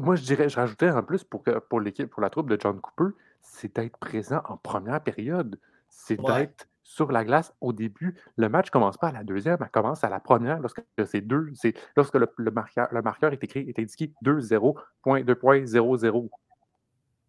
moi, 0.00 0.16
je 0.16 0.22
dirais, 0.22 0.48
je 0.48 0.56
rajoutais 0.56 0.90
en 0.90 1.02
plus 1.02 1.24
pour, 1.24 1.42
pour 1.68 1.80
l'équipe, 1.80 2.08
pour 2.08 2.22
la 2.22 2.30
troupe 2.30 2.48
de 2.50 2.58
John 2.60 2.80
Cooper, 2.80 3.14
c'est 3.40 3.74
d'être 3.74 3.98
présent 3.98 4.42
en 4.48 4.56
première 4.56 5.02
période. 5.02 5.58
C'est 5.88 6.20
d'être 6.20 6.68
sur 6.84 7.10
la 7.10 7.24
glace 7.24 7.52
au 7.60 7.72
début. 7.72 8.16
Le 8.36 8.48
match 8.48 8.66
ne 8.66 8.72
commence 8.72 8.98
pas 8.98 9.08
à 9.08 9.12
la 9.12 9.24
deuxième, 9.24 9.58
elle 9.60 9.70
commence 9.70 10.04
à 10.04 10.10
la 10.10 10.20
première 10.20 10.60
lorsque 10.60 10.82
c'est 11.06 11.20
deux, 11.20 11.50
c'est 11.54 11.74
lorsque 11.96 12.16
le, 12.16 12.28
marqueur, 12.50 12.88
le 12.90 13.02
marqueur 13.02 13.32
est 13.32 13.42
écrit, 13.42 13.68
est 13.68 13.78
indiqué 13.78 14.12
2-0.2.00. 14.24 16.28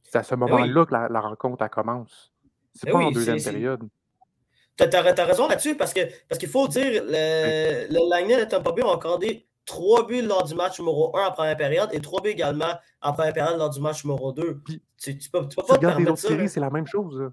C'est 0.04 0.18
à 0.18 0.24
ce 0.24 0.36
ben 0.36 0.48
moment-là 0.48 0.86
que 0.86 0.94
la, 0.94 1.20
rencontre 1.20 1.68
commence. 1.70 2.32
C'est 2.74 2.88
ben 2.88 2.94
pas 2.94 3.00
en 3.00 3.12
deuxième 3.12 3.42
période. 3.42 3.88
Tu 4.78 4.84
as, 4.84 5.26
raison 5.26 5.48
là-dessus 5.48 5.76
parce 5.76 5.94
qu'il 5.94 6.10
parce 6.28 6.40
qu'il 6.40 6.50
faut 6.50 6.68
dire 6.68 7.04
le, 7.06 7.88
le 7.92 8.10
Lightning 8.10 8.40
de 8.40 8.46
Tampa 8.46 8.72
Bay 8.72 8.84
ont 8.84 8.94
accordé 8.94 9.48
trois 9.66 10.08
buts 10.08 10.22
lors 10.22 10.44
du 10.44 10.56
match 10.56 10.80
numéro 10.80 11.16
1 11.16 11.28
en 11.28 11.32
première 11.32 11.58
période 11.58 11.90
et 11.94 12.02
trois 12.02 12.22
buts 12.22 12.30
également 12.30 12.74
en 13.02 13.14
première 13.14 13.34
période 13.34 13.58
lors 13.58 13.70
du 13.70 13.80
match 13.80 14.04
numéro 14.04 14.32
2. 14.32 14.62
tu, 14.66 15.18
tu, 15.18 15.30
peux, 15.30 15.48
tu 15.48 15.56
peux 15.56 15.64
pas 15.64 15.76
te 15.76 15.80
permettre 15.80 16.18
ça. 16.18 16.48
C'est 16.48 16.60
la 16.60 16.72
même 16.72 16.88
chose 16.88 17.32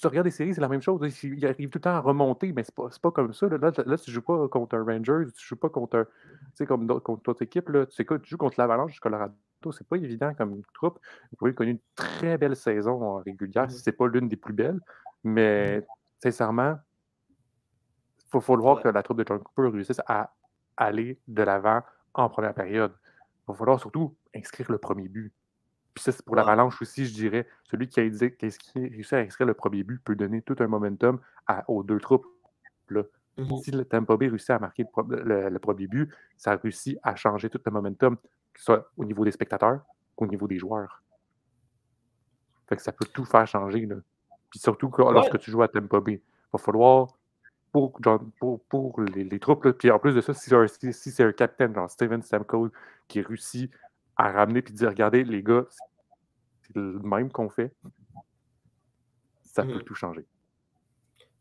tu 0.00 0.06
regardes 0.06 0.26
des 0.26 0.30
séries, 0.30 0.54
c'est 0.54 0.60
la 0.60 0.68
même 0.68 0.82
chose. 0.82 1.00
Il 1.22 1.46
arrive 1.46 1.68
tout 1.68 1.78
le 1.78 1.82
temps 1.82 1.90
à 1.90 2.00
remonter, 2.00 2.52
mais 2.52 2.64
c'est 2.64 2.74
pas, 2.74 2.88
pas 3.02 3.10
comme 3.10 3.32
ça. 3.32 3.48
Là, 3.48 3.58
là, 3.58 3.72
tu 3.72 4.10
ne 4.10 4.14
joues 4.14 4.22
pas 4.22 4.48
contre 4.48 4.76
un 4.76 4.84
Rangers, 4.84 5.26
tu 5.26 5.44
ne 5.44 5.46
joues 5.46 5.56
pas 5.56 5.68
contre, 5.68 6.06
un, 6.58 6.64
comme 6.66 6.86
contre 7.00 7.22
d'autres 7.22 7.42
équipes. 7.42 7.68
Là. 7.68 7.86
Tu, 7.86 7.96
sais, 7.96 8.04
tu 8.04 8.30
joues 8.30 8.36
contre 8.36 8.56
l'Avalanche 8.58 8.92
du 8.92 9.00
Colorado. 9.00 9.34
C'est 9.72 9.86
pas 9.86 9.96
évident 9.96 10.34
comme 10.34 10.60
troupe. 10.74 10.98
Vous 11.38 11.46
avez 11.46 11.54
connu 11.54 11.72
une 11.72 11.78
très 11.94 12.36
belle 12.36 12.56
saison 12.56 13.16
régulière, 13.24 13.70
si 13.70 13.78
ce 13.78 13.88
n'est 13.88 13.96
pas 13.96 14.06
l'une 14.08 14.28
des 14.28 14.36
plus 14.36 14.52
belles. 14.52 14.80
Mais 15.22 15.86
sincèrement, 16.24 16.78
il 18.18 18.30
faut, 18.30 18.40
falloir 18.40 18.82
que 18.82 18.88
la 18.88 19.02
troupe 19.02 19.18
de 19.18 19.24
John 19.26 19.42
Cooper 19.42 19.70
réussisse 19.70 20.00
à 20.06 20.34
aller 20.76 21.20
de 21.28 21.42
l'avant 21.42 21.82
en 22.14 22.28
première 22.28 22.54
période. 22.54 22.92
Il 23.42 23.52
va 23.52 23.54
falloir 23.54 23.78
surtout 23.78 24.16
inscrire 24.34 24.70
le 24.70 24.78
premier 24.78 25.08
but. 25.08 25.32
Puis 25.92 26.02
ça, 26.02 26.12
c'est 26.12 26.24
pour 26.24 26.34
l'avalanche 26.34 26.80
aussi, 26.82 27.06
je 27.06 27.14
dirais. 27.14 27.46
Celui 27.64 27.88
qui 27.88 28.00
a, 28.00 28.02
réussi 28.02 29.14
à 29.14 29.20
extraire 29.20 29.46
le 29.46 29.54
premier 29.54 29.84
but 29.84 30.02
peut 30.02 30.16
donner 30.16 30.42
tout 30.42 30.56
un 30.58 30.66
momentum 30.66 31.20
aux 31.68 31.84
deux 31.84 32.00
troupes. 32.00 32.26
Là. 32.88 33.02
Mmh 33.36 33.56
si 33.64 33.70
le 33.72 33.84
Tampa 33.84 34.16
Bay 34.16 34.28
réussit 34.28 34.50
à 34.50 34.58
marquer 34.60 34.84
le, 35.08 35.58
premier 35.58 35.88
but, 35.88 36.12
ça 36.36 36.52
a 36.52 36.56
réussi 36.56 36.96
à 37.02 37.16
changer 37.16 37.50
tout 37.50 37.60
le 37.64 37.72
momentum, 37.72 38.16
que 38.16 38.60
ce 38.60 38.64
soit 38.64 38.90
au 38.96 39.04
niveau 39.04 39.24
des 39.24 39.32
spectateurs 39.32 39.82
qu'au 40.16 40.26
niveau 40.26 40.46
des 40.46 40.58
joueurs. 40.58 41.02
Fait 42.68 42.76
que 42.76 42.82
ça 42.82 42.92
peut 42.92 43.06
tout 43.12 43.24
faire 43.24 43.46
changer. 43.46 43.86
Là. 43.86 43.96
Puis 44.54 44.60
surtout 44.60 44.88
lorsque 44.96 45.36
tu 45.40 45.50
joues 45.50 45.64
à 45.64 45.68
Tampa 45.68 45.98
Bay, 45.98 46.12
il 46.12 46.20
va 46.52 46.60
falloir 46.60 47.08
pour, 47.72 47.98
pour, 48.68 49.00
les, 49.00 49.40
troupes. 49.40 49.68
puis 49.72 49.90
en 49.90 49.98
plus 49.98 50.14
de 50.14 50.20
ça, 50.20 50.32
si 50.32 50.48
c'est 50.92 51.24
un, 51.24 51.32
capitaine, 51.32 51.74
genre 51.74 51.90
Steven 51.90 52.22
Stamkos, 52.22 52.68
qui 53.08 53.20
réussit 53.20 53.68
à 54.16 54.30
ramener 54.30 54.62
puis 54.62 54.72
dire 54.72 54.90
regardez, 54.90 55.24
les 55.24 55.42
gars, 55.42 55.64
c'est 56.62 56.76
le 56.76 57.00
même 57.00 57.32
qu'on 57.32 57.48
fait, 57.48 57.74
ça 59.42 59.64
peut 59.64 59.74
mmh. 59.74 59.82
tout 59.82 59.96
changer. 59.96 60.24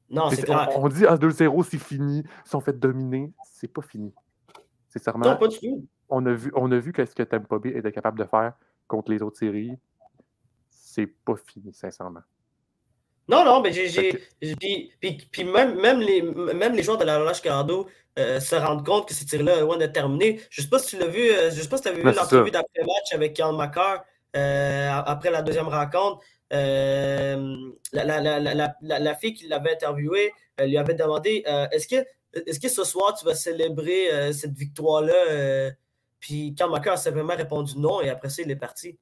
Non, 0.09 0.31
c'est 0.31 0.49
on, 0.49 0.85
on, 0.85 0.89
dit 0.89 1.05
à 1.05 1.15
2-0, 1.15 1.63
c'est 1.69 1.77
fini. 1.77 2.23
Ils 2.45 2.49
sont 2.49 2.61
fait 2.61 2.73
dominer. 2.73 3.31
C'est 3.43 3.71
pas 3.71 3.83
fini. 3.83 4.11
C'est 4.89 5.05
Non, 5.15 5.37
pas 5.37 5.47
du 5.47 5.59
tout. 5.59 5.87
On 6.09 6.25
a 6.25 6.33
vu, 6.33 6.51
on 6.55 6.71
a 6.71 6.79
vu 6.79 6.91
qu'est-ce 6.93 7.13
que 7.13 7.21
Tampa 7.21 7.59
Bay 7.59 7.77
était 7.77 7.91
capable 7.91 8.17
de 8.17 8.25
faire 8.25 8.53
contre 8.87 9.11
les 9.11 9.21
autres 9.21 9.37
séries. 9.37 9.77
C'est 10.71 11.05
pas 11.05 11.35
fini, 11.35 11.71
sincèrement. 11.73 12.23
Non, 13.27 13.45
non, 13.45 13.61
mais 13.61 13.71
j'ai. 13.71 14.13
Puis, 14.41 15.43
même, 15.43 15.79
même, 15.79 15.99
les, 16.01 16.21
même 16.21 16.75
les 16.75 16.83
joueurs 16.83 16.97
de 16.97 17.05
la 17.05 17.19
Lâche 17.19 17.41
Cardo 17.41 17.87
euh, 18.19 18.39
se 18.39 18.55
rendent 18.55 18.85
compte 18.85 19.07
que 19.07 19.13
ces 19.13 19.25
tirs-là 19.25 19.61
loin 19.61 19.77
de 19.77 19.85
terminer. 19.85 20.41
Je 20.49 20.61
ne 20.61 20.65
sais 20.65 20.69
pas 20.69 20.79
si 20.79 20.95
tu 20.95 20.97
l'as 20.99 21.07
vu, 21.07 21.31
euh, 21.31 21.49
je 21.49 21.61
sais 21.61 21.69
pas 21.69 21.77
si 21.77 21.83
tu 21.83 21.89
as 21.89 21.93
vu 21.93 22.03
l'entrevue 22.03 22.51
d'après-match 22.51 23.13
avec 23.13 23.33
Ken 23.33 23.55
McCarr 23.55 24.03
euh, 24.35 24.89
après 25.05 25.31
la 25.31 25.41
deuxième 25.41 25.67
rencontre. 25.67 26.21
La, 26.51 27.35
la, 27.93 28.75
la, 28.81 29.15
fille 29.15 29.33
qui 29.33 29.47
l'avait 29.47 29.71
interviewé 29.73 30.31
lui 30.59 30.77
avait 30.77 30.93
demandé 30.93 31.43
est-ce 31.71 31.87
que, 31.87 32.05
est 32.35 32.61
que 32.61 32.69
ce 32.69 32.83
soir 32.83 33.17
tu 33.17 33.25
vas 33.25 33.33
célébrer 33.33 34.31
cette 34.33 34.53
victoire-là 34.53 35.71
Puis 36.19 36.53
Ken 36.55 36.69
McCarr 36.69 36.93
a 36.93 36.97
simplement 36.97 37.35
répondu 37.35 37.79
non 37.79 38.01
et 38.01 38.09
après 38.09 38.29
ça, 38.29 38.43
il 38.43 38.51
est 38.51 38.55
parti. 38.55 38.99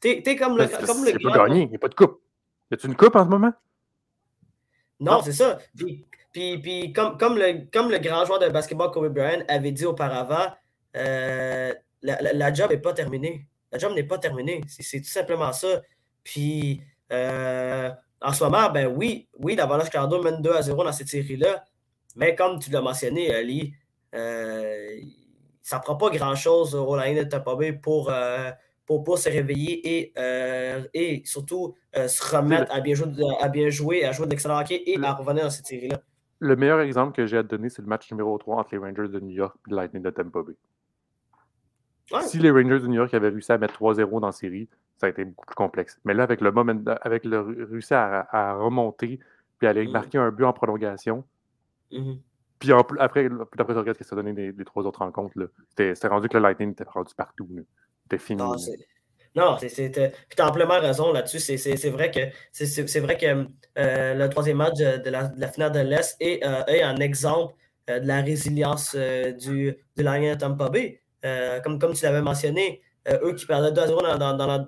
T'es 0.00 0.36
comme 0.36 0.58
le. 0.58 0.66
Comme 0.86 1.04
le 1.04 1.12
pas 1.12 1.46
gagné, 1.46 1.62
il 1.62 1.68
n'y 1.70 1.76
a 1.76 1.78
pas 1.78 1.88
de 1.88 1.94
coupe. 1.94 2.21
Y 2.72 2.74
a-tu 2.74 2.86
une 2.86 2.96
coupe 2.96 3.16
en 3.16 3.24
ce 3.24 3.28
moment? 3.28 3.52
Non, 4.98 5.20
c'est 5.22 5.32
ça. 5.32 5.58
Puis, 5.76 6.06
puis, 6.32 6.92
comme, 6.94 7.18
comme, 7.18 7.36
le, 7.36 7.70
comme 7.70 7.90
le 7.90 7.98
grand 7.98 8.24
joueur 8.24 8.38
de 8.38 8.48
basketball 8.48 8.90
Kobe 8.90 9.12
Bryant 9.12 9.44
avait 9.46 9.72
dit 9.72 9.84
auparavant, 9.84 10.46
euh, 10.96 11.74
la, 12.00 12.32
la, 12.32 12.54
job 12.54 12.70
n'est 12.70 12.78
pas 12.78 12.94
terminée. 12.94 13.46
la 13.70 13.78
job 13.78 13.92
n'est 13.94 14.04
pas 14.04 14.16
terminée. 14.16 14.62
C'est 14.68 15.02
tout 15.02 15.10
simplement 15.10 15.52
ça. 15.52 15.82
Puis, 16.24 16.80
euh, 17.12 17.90
en 18.22 18.32
ce 18.32 18.42
moment, 18.42 18.70
ben 18.70 18.86
oui, 18.86 19.28
oui, 19.38 19.54
l'Avalanche 19.54 19.90
Colorado 19.90 20.22
mène 20.22 20.40
2 20.40 20.52
à 20.52 20.62
0 20.62 20.82
dans 20.82 20.92
cette 20.92 21.08
série-là. 21.08 21.66
Mais 22.16 22.34
comme 22.34 22.58
tu 22.58 22.70
l'as 22.70 22.80
mentionné, 22.80 23.34
Ali, 23.34 23.74
euh, 24.14 24.98
ça 25.60 25.76
ne 25.76 25.82
prend 25.82 25.96
pas 25.96 26.08
grand-chose 26.08 26.74
au 26.74 26.96
line 26.96 27.18
de 27.18 27.24
Tampa 27.24 27.54
Bay 27.54 27.74
pour, 27.74 28.08
euh, 28.08 28.50
pour, 28.86 29.04
pour, 29.04 29.18
se 29.18 29.28
réveiller 29.28 29.98
et, 29.98 30.12
euh, 30.18 30.82
et 30.94 31.22
surtout 31.24 31.74
se 31.94 32.36
remettre 32.36 32.74
à 32.74 32.80
bien, 32.80 32.94
jouer, 32.94 33.12
à 33.40 33.48
bien 33.48 33.68
jouer, 33.68 34.04
à 34.04 34.12
jouer 34.12 34.26
de 34.26 34.30
l'excellent 34.30 34.58
hockey 34.58 34.82
et 34.86 34.98
à 35.02 35.12
revenir 35.12 35.44
dans 35.44 35.50
cette 35.50 35.66
série-là. 35.66 36.00
Le 36.40 36.56
meilleur 36.56 36.80
exemple 36.80 37.14
que 37.14 37.24
j'ai 37.24 37.38
à 37.38 37.44
te 37.44 37.48
donner, 37.48 37.68
c'est 37.68 37.82
le 37.82 37.88
match 37.88 38.10
numéro 38.10 38.36
3 38.36 38.56
entre 38.56 38.70
les 38.72 38.78
Rangers 38.78 39.08
de 39.08 39.20
New 39.20 39.30
York 39.30 39.54
et 39.66 39.70
le 39.70 39.76
Lightning 39.76 40.02
de 40.02 40.10
Tampa 40.10 40.40
Bay. 40.42 40.56
Si 42.22 42.38
les 42.38 42.50
Rangers 42.50 42.80
de 42.80 42.86
New 42.88 42.94
York 42.94 43.14
avaient 43.14 43.28
réussi 43.28 43.52
à 43.52 43.58
mettre 43.58 43.80
3-0 43.80 44.20
dans 44.20 44.26
la 44.26 44.32
série, 44.32 44.68
ça 44.96 45.06
a 45.06 45.10
été 45.10 45.24
beaucoup 45.24 45.46
plus 45.46 45.54
complexe. 45.54 46.00
Mais 46.04 46.14
là, 46.14 46.24
avec 46.24 46.40
le 46.40 46.52
moment, 46.52 46.74
avec 47.02 47.24
le 47.24 47.40
réussi 47.70 47.94
à, 47.94 48.54
remonter, 48.54 49.20
puis 49.58 49.68
aller 49.68 49.86
mm. 49.86 49.90
marquer 49.90 50.18
un 50.18 50.30
but 50.30 50.44
en 50.44 50.52
prolongation, 50.52 51.24
mm-hmm. 51.92 52.18
puis 52.58 52.72
après, 52.72 53.00
après, 53.00 53.28
tu 53.28 53.78
regardes 53.78 53.96
ce 53.96 53.98
que 53.98 54.04
ça 54.04 54.14
a 54.14 54.22
donné 54.22 54.52
les, 54.52 54.64
trois 54.64 54.84
autres 54.84 55.00
rencontres. 55.00 55.34
C'était 55.76 56.08
rendu 56.08 56.28
que 56.28 56.36
le 56.36 56.42
Lightning 56.42 56.72
était 56.72 56.84
rendu 56.84 57.14
partout. 57.14 57.48
C'était 58.12 58.18
fini. 58.18 58.42
Non, 59.34 59.56
tu 59.56 60.42
as 60.42 60.46
amplement 60.46 60.78
raison 60.78 61.12
là-dessus. 61.12 61.38
C'est 61.38 61.90
vrai 61.90 62.10
que, 62.10 62.20
c'est 62.52 63.00
vrai 63.00 63.16
que 63.16 63.46
euh, 63.78 64.14
le 64.14 64.28
troisième 64.28 64.58
match 64.58 64.76
de 64.76 65.10
la, 65.10 65.48
finale 65.48 65.72
de 65.72 65.80
l'Est 65.80 66.16
est, 66.20 66.44
euh, 66.44 66.62
un 66.84 66.96
exemple 66.96 67.54
euh, 67.88 67.98
de 67.98 68.06
la 68.06 68.20
résilience 68.20 68.94
du, 68.94 69.76
de 69.96 70.34
Tampa 70.34 70.68
Bay. 70.68 71.00
comme, 71.64 71.78
comme 71.78 71.94
tu 71.94 72.04
l'avais 72.04 72.20
mentionné, 72.20 72.82
eux 73.08 73.34
qui 73.34 73.46
perdaient 73.46 73.72
2 73.72 73.80
à 73.80 73.86
0 73.86 74.02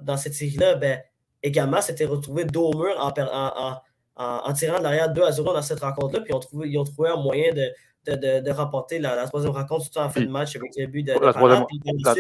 dans, 0.02 0.16
cette 0.16 0.34
série-là, 0.34 0.76
ben, 0.76 1.00
également 1.42 1.82
s'étaient 1.82 2.06
retrouvés 2.06 2.46
dos 2.46 2.70
au 2.70 2.78
mur 2.78 2.94
en, 2.98 4.52
tirant 4.54 4.78
de 4.78 4.82
l'arrière 4.82 5.12
2 5.12 5.22
à 5.22 5.32
0 5.32 5.52
dans 5.52 5.62
cette 5.62 5.80
rencontre-là. 5.80 6.20
Puis 6.22 6.32
ils 6.32 6.36
ont 6.36 6.40
trouvé, 6.40 6.70
ils 6.70 6.78
ont 6.78 6.84
trouvé 6.84 7.10
un 7.10 7.16
moyen 7.16 7.52
de, 7.52 8.40
de, 8.40 8.50
remporter 8.50 8.98
la, 8.98 9.26
troisième 9.26 9.52
rencontre 9.52 9.90
tout 9.90 9.98
en 9.98 10.08
fin 10.08 10.22
de 10.22 10.28
match 10.28 10.56
avec 10.56 10.72
le 10.76 10.86
but 10.86 11.02
de. 11.02 11.12
La 11.12 11.32
troisième. 11.34 11.66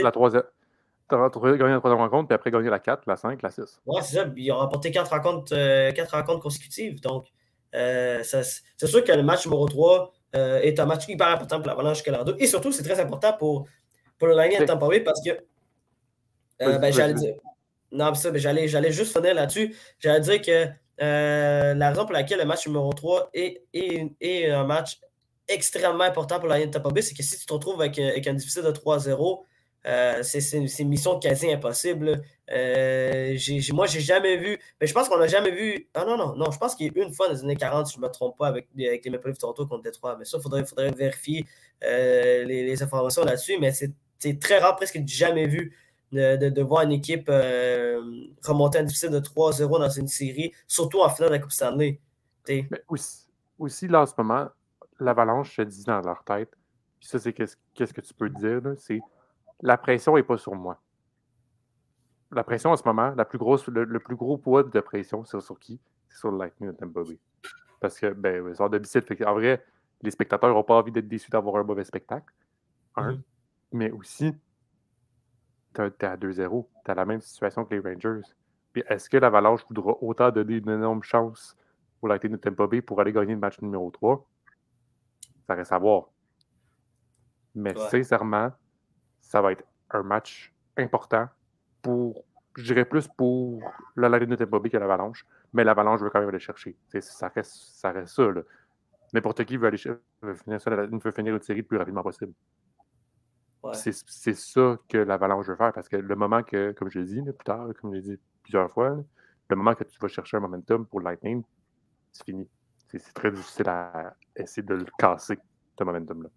La, 0.02 0.10
troisième. 0.10 0.42
Tu 1.08 1.14
as 1.14 1.28
gagné 1.56 1.72
la 1.72 1.78
troisième 1.78 2.00
rencontre, 2.00 2.28
puis 2.28 2.34
après 2.34 2.50
gagné 2.50 2.70
la 2.70 2.78
4, 2.78 3.02
la 3.06 3.16
5, 3.16 3.42
la 3.42 3.50
6. 3.50 3.82
Oui, 3.86 4.00
c'est 4.02 4.16
ça. 4.16 4.26
Ils 4.36 4.52
ont 4.52 4.58
remporté 4.58 4.90
4 4.90 5.10
rencontres, 5.10 5.54
euh, 5.54 5.92
rencontres 6.10 6.40
consécutives. 6.40 7.00
Donc, 7.00 7.26
euh, 7.74 8.22
c'est 8.22 8.86
sûr 8.86 9.04
que 9.04 9.12
le 9.12 9.22
match 9.22 9.44
numéro 9.46 9.66
3 9.66 10.12
est 10.32 10.80
un 10.80 10.86
match 10.86 11.06
hyper 11.08 11.28
important 11.28 11.58
pour 11.58 11.68
l'Avalanche 11.68 12.02
Colorado. 12.02 12.34
Et 12.38 12.46
surtout, 12.46 12.72
c'est 12.72 12.82
très 12.82 12.98
important 12.98 13.34
pour, 13.34 13.68
pour 14.18 14.28
le 14.28 14.34
Lightning 14.34 14.60
de 14.60 14.64
Tampa 14.64 14.88
Bay 14.88 15.00
parce 15.00 15.20
que 15.24 15.30
euh, 16.62 16.78
ben, 16.78 16.92
j'allais 16.92 17.14
dire. 17.14 17.34
Non, 17.92 18.14
ça, 18.14 18.30
ben, 18.30 18.38
j'allais, 18.38 18.68
j'allais 18.68 18.92
juste 18.92 19.16
finir 19.16 19.34
là-dessus. 19.34 19.74
J'allais 19.98 20.20
dire 20.20 20.42
que 20.42 20.66
euh, 21.02 21.74
la 21.74 21.88
raison 21.90 22.04
pour 22.04 22.12
laquelle 22.12 22.38
le 22.38 22.44
match 22.44 22.66
numéro 22.66 22.92
3 22.92 23.30
est, 23.34 23.62
est, 23.72 24.50
un 24.50 24.64
match 24.64 25.00
extrêmement 25.48 26.04
important 26.04 26.38
pour 26.38 26.48
la 26.48 26.64
de 26.64 26.70
Tampa 26.70 26.90
Bay, 26.90 27.02
c'est 27.02 27.14
que 27.14 27.22
si 27.22 27.38
tu 27.38 27.46
te 27.46 27.52
retrouves 27.52 27.80
avec, 27.80 27.98
avec 27.98 28.26
un 28.26 28.34
difficile 28.34 28.62
de 28.62 28.70
3-0, 28.70 29.42
euh, 29.86 30.22
c'est, 30.22 30.40
une 30.58 30.88
mission 30.88 31.18
quasi 31.18 31.52
impossible. 31.52 32.22
Euh, 32.50 33.36
moi, 33.72 33.86
j'ai 33.86 34.00
jamais 34.00 34.36
vu. 34.36 34.58
Mais 34.80 34.86
je 34.86 34.94
pense 34.94 35.08
qu'on 35.08 35.18
n'a 35.18 35.26
jamais 35.26 35.50
vu. 35.50 35.88
Ah 35.94 36.04
non, 36.04 36.16
non, 36.16 36.34
non. 36.36 36.50
Je 36.50 36.58
pense 36.58 36.74
qu'il 36.74 36.86
y 36.86 37.00
a 37.00 37.02
une 37.04 37.12
fois 37.12 37.28
dans 37.28 37.34
les 37.34 37.40
années 37.42 37.56
40, 37.56 37.86
si 37.86 37.94
je 37.94 38.00
ne 38.00 38.06
me 38.06 38.10
trompe 38.10 38.38
pas, 38.38 38.48
avec, 38.48 38.68
avec 38.78 39.04
les 39.04 39.10
Maple 39.10 39.28
Leafs 39.28 39.38
Toronto 39.38 39.66
contre 39.66 39.82
Détroit. 39.82 40.16
Mais 40.18 40.24
ça, 40.24 40.38
il 40.38 40.42
faudrait, 40.42 40.64
faudrait 40.64 40.90
vérifier 40.90 41.46
les, 41.82 42.44
les, 42.44 42.82
informations 42.82 43.24
là-dessus. 43.24 43.58
Mais 43.60 43.72
c'est, 43.72 43.92
très 44.40 44.58
rare, 44.58 44.76
presque 44.76 45.00
jamais 45.06 45.46
vu 45.46 45.76
de, 46.14 46.62
voir 46.62 46.82
une 46.82 46.92
équipe 46.92 47.28
euh, 47.28 48.00
remonter 48.44 48.78
un 48.78 48.84
difficile 48.84 49.10
de 49.10 49.20
3-0 49.20 49.78
dans 49.78 49.88
une 49.88 50.08
série, 50.08 50.52
surtout 50.66 51.00
en 51.00 51.08
finale 51.08 51.30
de 51.30 51.34
la 51.34 51.40
Coupe 51.40 51.52
Stanley. 51.52 52.00
Mais 52.48 52.68
aussi, 52.88 53.26
aussi, 53.58 53.88
là, 53.88 54.02
en 54.02 54.06
ce 54.06 54.12
moment, 54.18 54.48
l'avalanche 55.00 55.56
se 55.56 55.62
dit 55.62 55.84
dans 55.84 56.00
leur 56.00 56.22
tête, 56.24 56.50
puis 56.98 57.08
ça, 57.08 57.18
c'est 57.18 57.32
qu'est-ce 57.32 57.92
que 57.92 58.00
tu 58.00 58.14
peux 58.14 58.28
dire, 58.28 58.62
c'est 58.78 59.00
la 59.62 59.76
pression 59.76 60.16
n'est 60.16 60.22
pas 60.22 60.38
sur 60.38 60.54
moi. 60.54 60.80
La 62.30 62.44
pression 62.44 62.70
en 62.70 62.76
ce 62.76 62.82
moment, 62.84 63.14
la 63.16 63.24
plus 63.24 63.38
grosse, 63.38 63.66
le, 63.68 63.98
plus 64.00 64.16
gros 64.16 64.38
poids 64.38 64.62
de 64.62 64.80
pression, 64.80 65.24
c'est 65.24 65.40
sur 65.40 65.58
qui? 65.58 65.80
C'est 66.08 66.18
sur 66.18 66.30
le 66.30 66.38
Lightning 66.38 66.70
de 66.70 66.76
Tampa 66.76 67.02
Bay. 67.02 67.18
Parce 67.80 67.98
que, 67.98 68.12
ben, 68.12 68.48
ils 68.48 68.56
sont 68.56 68.68
difficile. 68.68 69.04
En 69.26 69.34
vrai, 69.34 69.64
les 70.02 70.10
spectateurs 70.10 70.52
n'ont 70.52 70.64
pas 70.64 70.74
envie 70.74 70.90
d'être 70.90 71.08
déçus 71.08 71.30
d'avoir 71.30 71.56
un 71.56 71.62
mauvais 71.62 71.84
spectacle. 71.84 72.32
Un. 72.96 73.12
Mm-hmm. 73.12 73.20
Mais 73.72 73.90
aussi, 73.90 74.34
tu 75.74 75.80
es 75.80 76.04
à 76.04 76.16
2-0. 76.16 76.66
Tu 76.84 76.90
as 76.90 76.94
la 76.94 77.04
même 77.04 77.20
situation 77.20 77.64
que 77.64 77.74
les 77.74 77.80
Rangers. 77.80 78.22
Puis 78.72 78.82
est-ce 78.88 79.08
que 79.08 79.16
l'Avalanche 79.16 79.64
voudra 79.68 79.96
autant 80.00 80.30
donner 80.30 80.56
une 80.56 80.70
énorme 80.70 81.02
chance 81.02 81.56
pour 82.00 82.08
la 82.08 82.18
de 82.18 82.36
Tampa 82.36 82.66
Bay 82.66 82.82
pour 82.82 83.00
aller 83.00 83.12
gagner 83.12 83.34
le 83.34 83.40
match 83.40 83.60
numéro 83.60 83.90
3? 83.90 84.26
Ça 85.46 85.54
reste 85.54 85.72
à 85.72 85.78
voir. 85.78 86.08
Mais 87.54 87.74
sincèrement, 87.74 88.50
ça 89.24 89.40
va 89.40 89.52
être 89.52 89.64
un 89.90 90.02
match 90.02 90.52
important 90.76 91.28
pour, 91.82 92.24
je 92.56 92.64
dirais 92.64 92.84
plus 92.84 93.08
pour 93.08 93.60
la 93.96 94.08
Lightning 94.08 94.30
de 94.30 94.36
Tampa 94.36 94.58
Bay 94.58 94.70
que 94.70 94.76
l'Avalanche. 94.76 95.26
Mais 95.52 95.64
l'Avalanche 95.64 96.00
veut 96.00 96.10
quand 96.10 96.20
même 96.20 96.28
aller 96.28 96.38
chercher. 96.38 96.76
Ça 97.00 97.28
reste, 97.28 97.52
ça 97.52 97.90
reste 97.92 98.14
ça. 98.14 98.28
N'importe 99.12 99.44
qui 99.44 99.56
veut 99.56 99.68
aller 99.68 99.78
veut 100.22 100.34
finir, 100.34 100.58
veut 100.64 101.10
finir 101.12 101.34
une 101.34 101.42
série 101.42 101.60
le 101.60 101.66
plus 101.66 101.78
rapidement 101.78 102.02
possible. 102.02 102.32
C'est 103.72 104.34
ça 104.34 104.78
que 104.88 104.98
l'Avalanche 104.98 105.46
veut 105.46 105.56
faire 105.56 105.72
parce 105.72 105.88
que 105.88 105.96
le 105.96 106.16
moment 106.16 106.42
que, 106.42 106.72
comme 106.72 106.90
je 106.90 106.98
l'ai 106.98 107.06
dit 107.06 107.22
plus 107.22 107.44
tard, 107.44 107.68
comme 107.80 107.92
je 107.92 107.96
l'ai 107.96 108.02
dit 108.02 108.20
plusieurs 108.42 108.70
fois, 108.70 109.02
le 109.48 109.56
moment 109.56 109.74
que 109.74 109.84
tu 109.84 109.98
vas 109.98 110.08
chercher 110.08 110.36
un 110.36 110.40
momentum 110.40 110.86
pour 110.86 111.00
Lightning, 111.00 111.42
c'est 112.12 112.24
fini. 112.24 112.48
C'est 112.88 113.14
très 113.14 113.30
difficile 113.30 113.68
à 113.68 114.14
essayer 114.36 114.62
de 114.62 114.74
le 114.74 114.86
casser, 114.98 115.38
ce 115.78 115.84
momentum-là. 115.84 116.28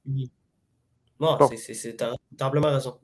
Non, 1.20 1.38
c'est 1.56 2.04
amplement 2.42 2.72
raison. 2.72 3.00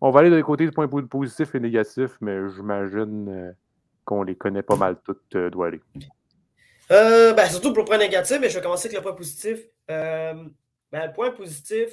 On 0.00 0.10
va 0.10 0.20
aller 0.20 0.30
de 0.30 0.40
côté 0.42 0.64
du 0.64 0.72
point 0.72 0.86
positif 0.86 1.54
et 1.54 1.60
négatif, 1.60 2.12
mais 2.20 2.48
j'imagine 2.54 3.28
euh, 3.28 3.52
qu'on 4.04 4.22
les 4.22 4.36
connaît 4.36 4.62
pas 4.62 4.76
mal 4.76 4.96
toutes, 5.04 5.34
euh, 5.34 5.50
doit 5.50 5.68
aller. 5.68 5.80
Euh, 6.90 7.32
ben, 7.34 7.46
surtout 7.48 7.72
pour 7.72 7.82
le 7.82 7.88
point 7.88 7.98
négatif, 7.98 8.38
mais 8.40 8.48
je 8.48 8.56
vais 8.56 8.62
commencer 8.62 8.86
avec 8.86 8.98
le 8.98 9.02
point 9.02 9.14
positif. 9.14 9.58
Ben, 9.88 10.52
le 10.92 11.12
point 11.12 11.30
positif, 11.32 11.90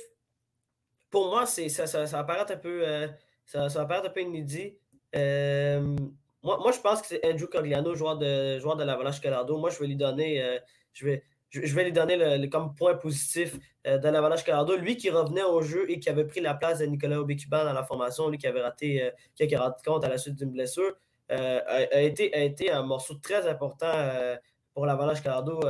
pour 1.16 1.30
moi, 1.30 1.46
c'est, 1.46 1.70
ça, 1.70 1.88
ça, 1.88 2.06
ça, 2.08 2.18
va 2.18 2.24
paraître 2.26 2.52
un 2.52 2.58
peu, 2.58 2.86
euh, 2.86 3.08
ça, 3.46 3.86
paraître 3.86 4.08
un 4.08 4.12
peu 4.12 4.22
inédit. 4.22 4.78
Euh, 5.16 5.96
moi, 6.44 6.58
moi, 6.60 6.72
je 6.72 6.80
pense 6.80 7.02
que 7.02 7.08
c'est 7.08 7.26
Andrew 7.26 7.48
Cogliano, 7.48 7.96
joueur 7.96 8.18
de, 8.18 8.60
joueur 8.60 8.76
de 8.76 8.84
l'Avalanche 8.84 9.22
Colorado. 9.22 9.58
Moi, 9.58 9.70
je 9.70 9.80
vais 9.80 9.88
lui 9.88 9.96
donner, 9.96 10.44
euh, 10.44 10.60
je 10.94 11.06
vais, 11.06 11.24
je, 11.50 11.74
vais 11.74 11.86
lui 11.86 11.92
donner 11.92 12.50
comme 12.50 12.76
point 12.76 12.96
positif 12.96 13.58
de 13.86 14.10
l'Avalanche 14.10 14.44
Colorado. 14.44 14.76
Lui 14.76 14.98
qui 14.98 15.10
revenait 15.10 15.44
au 15.44 15.62
jeu 15.62 15.90
et 15.90 16.00
qui 16.00 16.10
avait 16.10 16.26
pris 16.26 16.42
la 16.42 16.54
place 16.54 16.80
de 16.80 16.86
Nicolas 16.86 17.20
Aubécuban 17.20 17.64
dans 17.64 17.74
la 17.74 17.84
formation, 17.84 18.30
lui 18.30 18.38
qui 18.38 18.48
avait 18.48 18.62
raté, 18.62 19.02
a 19.02 19.60
raté 19.60 19.82
compte 19.86 20.04
à 20.04 20.10
la 20.10 20.18
suite 20.18 20.36
d'une 20.36 20.52
blessure, 20.52 20.94
a, 21.30 22.02
été, 22.02 22.34
a 22.34 22.44
été 22.44 22.72
un 22.72 22.84
morceau 22.84 23.16
très 23.16 23.48
important 23.48 23.94
pour 24.74 24.86
l'Avalanche 24.86 25.22
Colorado 25.22 25.62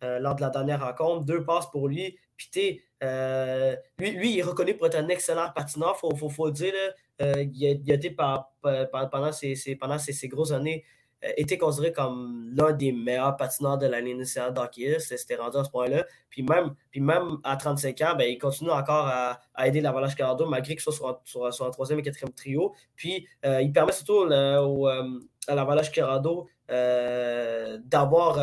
lors 0.00 0.34
de 0.34 0.40
la 0.40 0.50
dernière 0.50 0.84
rencontre. 0.84 1.24
Deux 1.24 1.44
passes 1.44 1.70
pour 1.70 1.88
lui. 1.88 2.16
Puis, 2.36 2.82
euh, 3.02 3.76
lui, 3.98 4.10
lui, 4.12 4.32
il 4.32 4.38
est 4.38 4.42
reconnu 4.42 4.76
pour 4.76 4.86
être 4.86 4.96
un 4.96 5.08
excellent 5.08 5.50
patineur, 5.54 5.96
il 5.96 6.16
faut, 6.18 6.28
faut, 6.28 6.46
le 6.46 6.52
dire. 6.52 6.72
Euh, 7.20 7.44
il, 7.52 7.90
a, 7.90 7.94
été 7.94 8.10
pendant, 8.10 9.32
ses, 9.32 9.76
pendant 9.76 9.98
ses, 9.98 10.28
grosses 10.28 10.52
années 10.52 10.84
euh, 11.24 11.32
été 11.36 11.58
considéré 11.58 11.92
comme 11.92 12.50
l'un 12.54 12.72
des 12.72 12.92
meilleurs 12.92 13.36
patineurs 13.36 13.78
de 13.78 13.86
l'année 13.86 14.10
initiale 14.10 14.52
d'hockey. 14.52 14.98
C'était 14.98 15.36
rendu 15.36 15.56
à 15.58 15.64
ce 15.64 15.70
point-là. 15.70 16.04
Puis 16.30 16.42
même, 16.42 16.74
puis 16.90 17.00
même 17.00 17.38
à 17.44 17.56
35 17.56 18.00
ans, 18.02 18.14
ben, 18.16 18.24
il 18.24 18.38
continue 18.38 18.70
encore 18.70 19.06
à, 19.06 19.40
aider 19.66 19.80
l'Avalanche 19.80 20.14
Colorado 20.14 20.46
malgré 20.46 20.74
qu'il 20.74 20.82
soit 20.82 21.20
sur, 21.24 21.46
un 21.66 21.70
troisième 21.70 21.98
et 21.98 22.02
quatrième 22.02 22.32
trio. 22.32 22.74
Puis 22.96 23.26
il 23.44 23.72
permet 23.72 23.92
surtout 23.92 24.24
au, 24.24 24.86
à 24.86 25.54
l'Avalanche 25.54 25.92
Colorado 25.92 26.48
d'avoir 27.86 28.38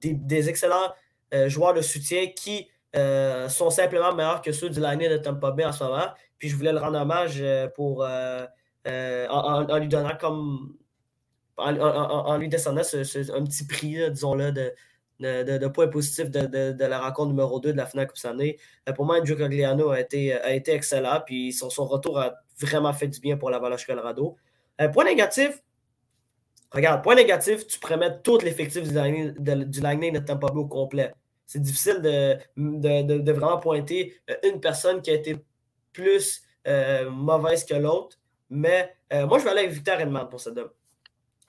des, 0.00 0.48
excellents 0.48 0.92
joueurs 1.48 1.74
de 1.74 1.82
soutien 1.82 2.26
qui 2.28 2.68
euh, 2.96 3.48
sont 3.48 3.70
simplement 3.70 4.12
meilleurs 4.12 4.42
que 4.42 4.50
ceux 4.50 4.68
du 4.68 4.80
Lightning 4.80 5.10
de 5.10 5.16
Tampa 5.16 5.52
Bay 5.52 5.64
en 5.64 5.72
ce 5.72 5.84
moment. 5.84 6.08
Puis 6.38 6.48
je 6.48 6.56
voulais 6.56 6.72
le 6.72 6.78
rendre 6.78 6.98
hommage 6.98 7.36
euh, 7.40 7.68
pour, 7.68 8.04
euh, 8.04 8.46
en, 9.28 9.78
lui 9.78 9.88
donnant 9.88 10.16
comme. 10.18 10.76
En, 11.60 12.36
lui 12.38 12.48
descendant 12.48 12.80
un 12.82 13.44
petit 13.44 13.66
prix, 13.66 14.10
disons-le, 14.10 14.52
de, 14.52 14.72
de, 15.20 15.66
points 15.68 15.88
positifs 15.88 16.30
de, 16.30 16.84
la 16.84 17.00
rencontre 17.00 17.30
numéro 17.30 17.60
2 17.60 17.72
de 17.72 17.76
la 17.76 17.86
finale 17.86 18.06
Coupe 18.06 18.24
année. 18.24 18.58
pour 18.96 19.04
moi, 19.04 19.18
Andrew 19.18 19.36
Cogliano 19.36 19.90
a 19.90 20.00
été, 20.00 20.32
a 20.34 20.52
été 20.52 20.72
excellent. 20.72 21.20
Puis 21.24 21.52
son, 21.52 21.70
son, 21.70 21.86
retour 21.86 22.18
a 22.18 22.34
vraiment 22.58 22.92
fait 22.92 23.08
du 23.08 23.20
bien 23.20 23.36
pour 23.36 23.50
la 23.50 23.58
Valage 23.58 23.86
Colorado. 23.86 24.36
point 24.92 25.04
négatif, 25.04 25.62
regarde, 26.72 27.02
point 27.02 27.14
négatif, 27.14 27.66
tu 27.66 27.78
pourrais 27.78 27.96
mettre 27.96 28.22
tout 28.22 28.38
l'effectif 28.38 28.82
du 28.82 28.94
Lightning 28.94 29.34
de, 30.12 30.18
de 30.18 30.24
Tampa 30.24 30.48
Bay 30.48 30.58
au 30.58 30.66
complet 30.66 31.12
c'est 31.50 31.60
difficile 31.60 32.00
de, 32.00 33.32
vraiment 33.32 33.58
pointer 33.58 34.14
euh, 34.30 34.36
une 34.44 34.60
personne 34.60 35.02
qui 35.02 35.10
a 35.10 35.14
été 35.14 35.36
plus 35.92 36.44
euh, 36.68 37.10
mauvaise 37.10 37.64
que 37.64 37.74
l'autre. 37.74 38.20
Mais 38.50 38.94
moi, 39.12 39.38
je 39.40 39.44
vais 39.44 39.50
aller 39.50 39.60
avec 39.62 39.72
Victor 39.72 39.98
Edmond 39.98 40.26
pour 40.26 40.40
cette 40.40 40.54
dame. 40.54 40.70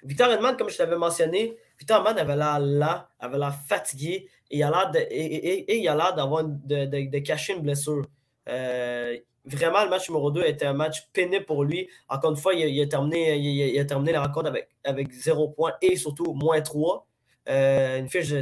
Victor 0.04 0.32
Edmond, 0.32 0.56
comme 0.56 0.70
je 0.70 0.78
t'avais 0.78 0.98
mentionné, 0.98 1.58
Victor 1.78 2.06
avait 2.08 2.36
l'air 2.36 2.60
là, 2.60 3.10
avait 3.20 3.38
l'air 3.38 3.56
fatigué 3.68 4.28
et 4.50 4.58
il 4.58 4.64
a 4.64 4.70
l'air 4.70 4.92
et, 5.10 5.84
d'avoir 6.16 6.44
de, 6.44 6.86
de, 6.86 7.20
cacher 7.20 7.54
une 7.54 7.62
blessure. 7.62 8.04
vraiment, 8.46 9.84
le 9.84 9.90
match 9.90 10.10
numéro 10.10 10.32
2 10.32 10.44
était 10.44 10.66
un 10.66 10.74
match 10.74 11.08
pénible 11.14 11.46
pour 11.46 11.64
lui. 11.64 11.88
Encore 12.10 12.32
une 12.32 12.38
fois, 12.38 12.54
il, 12.54 12.82
a, 12.82 12.88
terminé, 12.88 13.36
il, 13.38 13.80
a 13.80 13.86
terminé 13.86 14.12
la 14.12 14.24
rencontre 14.24 14.48
avec, 14.48 14.70
avec 14.84 15.12
0 15.12 15.50
points 15.50 15.74
et 15.82 15.96
surtout 15.96 16.34
moins 16.34 16.62
3. 16.62 17.08
Euh, 17.50 17.98
une 17.98 18.08
fiche, 18.08 18.34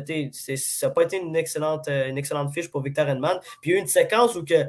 ça 0.56 0.88
n'a 0.88 0.94
pas 0.94 1.04
été 1.04 1.18
une 1.18 1.36
excellente, 1.36 1.88
euh, 1.88 2.10
une 2.10 2.18
excellente 2.18 2.54
fiche 2.54 2.70
pour 2.70 2.82
Victor 2.82 3.08
Edman. 3.08 3.40
Puis 3.62 3.72
il 3.72 3.74
y 3.74 3.76
a 3.76 3.78
eu 3.78 3.82
une 3.82 3.88
séquence 3.88 4.36
où 4.36 4.44
que, 4.44 4.66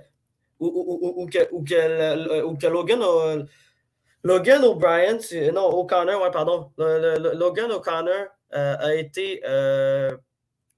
où, 0.61 1.26
que, 1.26 1.38
que, 2.57 2.66
Logan, 2.66 3.03
Logan 4.22 4.64
O'Brien, 4.64 5.18
non, 5.52 5.66
O'Connor, 5.68 6.22
ouais, 6.22 6.30
pardon. 6.30 6.70
Logan 6.76 7.72
O'Connor 7.72 8.26
euh, 8.54 8.76
a 8.78 8.94
été, 8.94 9.42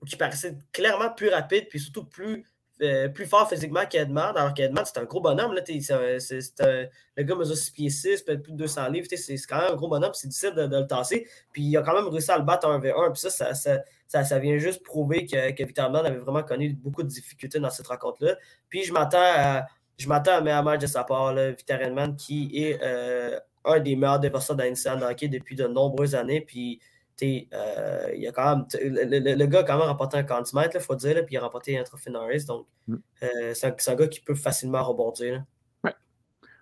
qui 0.06 0.16
paraissait 0.16 0.56
clairement 0.72 1.10
plus 1.10 1.28
rapide, 1.28 1.66
puis 1.68 1.80
surtout 1.80 2.04
plus 2.04 2.44
euh, 2.82 3.08
plus 3.08 3.26
fort 3.26 3.48
physiquement 3.48 3.86
qu'Edmond, 3.88 4.32
alors 4.34 4.54
qu'Edmond, 4.54 4.82
c'est 4.84 4.98
un 4.98 5.04
gros 5.04 5.20
bonhomme. 5.20 5.54
Là, 5.54 5.60
le 5.68 7.22
gars 7.22 7.34
mesure 7.36 7.56
6 7.56 7.70
pieds 7.70 7.90
6, 7.90 8.22
peut-être 8.22 8.42
plus 8.42 8.52
de 8.52 8.56
200 8.56 8.88
livres. 8.88 9.06
C'est 9.08 9.36
quand 9.48 9.58
même 9.58 9.72
un 9.72 9.76
gros 9.76 9.88
bonhomme, 9.88 10.10
c'est 10.14 10.26
difficile 10.26 10.54
de, 10.54 10.62
le 10.62 10.86
tasser. 10.88 11.28
Puis 11.52 11.62
il 11.62 11.76
a 11.76 11.82
quand 11.82 11.94
même 11.94 12.08
réussi 12.08 12.32
à 12.32 12.38
le 12.38 12.44
battre 12.44 12.66
en 12.66 12.80
1v1. 12.80 13.12
Puis 13.12 13.30
ça, 13.30 13.54
ça, 13.54 14.24
ça, 14.24 14.38
vient 14.40 14.58
juste 14.58 14.82
prouver 14.82 15.26
que, 15.26 15.52
que 15.52 15.62
Victor 15.62 15.94
avait 15.94 16.16
vraiment 16.16 16.42
connu 16.42 16.72
beaucoup 16.72 17.04
de 17.04 17.08
difficultés 17.08 17.60
dans 17.60 17.70
cette 17.70 17.86
rencontre-là. 17.86 18.36
Puis 18.68 18.82
je 18.82 18.92
m'attends 18.92 19.18
à, 19.20 19.66
je 19.98 20.08
m'attends 20.08 20.32
à 20.32 20.38
un 20.38 20.40
meilleur 20.40 20.62
match 20.62 20.80
de 20.80 20.86
sa 20.86 21.04
part, 21.04 21.32
là, 21.34 21.50
Victor 21.50 21.80
Edmond, 21.80 22.14
qui 22.14 22.50
est 22.54 22.80
euh, 22.82 23.38
un 23.64 23.80
des 23.80 23.96
meilleurs 23.96 24.20
défenseurs 24.20 24.56
de 24.56 25.00
la 25.00 25.10
hockey 25.10 25.28
depuis 25.28 25.56
de 25.56 25.66
nombreuses 25.66 26.14
années. 26.14 26.40
Puis 26.40 26.80
euh, 27.22 28.12
il 28.16 28.26
a 28.26 28.32
quand 28.32 28.56
même, 28.56 28.66
le, 28.74 29.46
gars 29.46 29.60
a 29.60 29.62
quand 29.62 29.78
même 29.78 29.86
remporté 29.86 30.16
un 30.16 30.22
40 30.22 30.50
il 30.74 30.80
faut 30.80 30.94
dire, 30.94 31.24
puis 31.24 31.34
il 31.34 31.38
a 31.38 31.42
remporté 31.42 31.78
un 31.78 31.84
trophée 31.84 32.10
Norris. 32.10 32.44
Donc, 32.46 32.66
mm. 32.88 32.96
euh, 33.22 33.54
c'est 33.54 33.90
un, 33.90 33.94
gars 33.94 34.08
qui 34.08 34.20
peut 34.20 34.34
facilement 34.34 34.82
rebondir. 34.82 35.44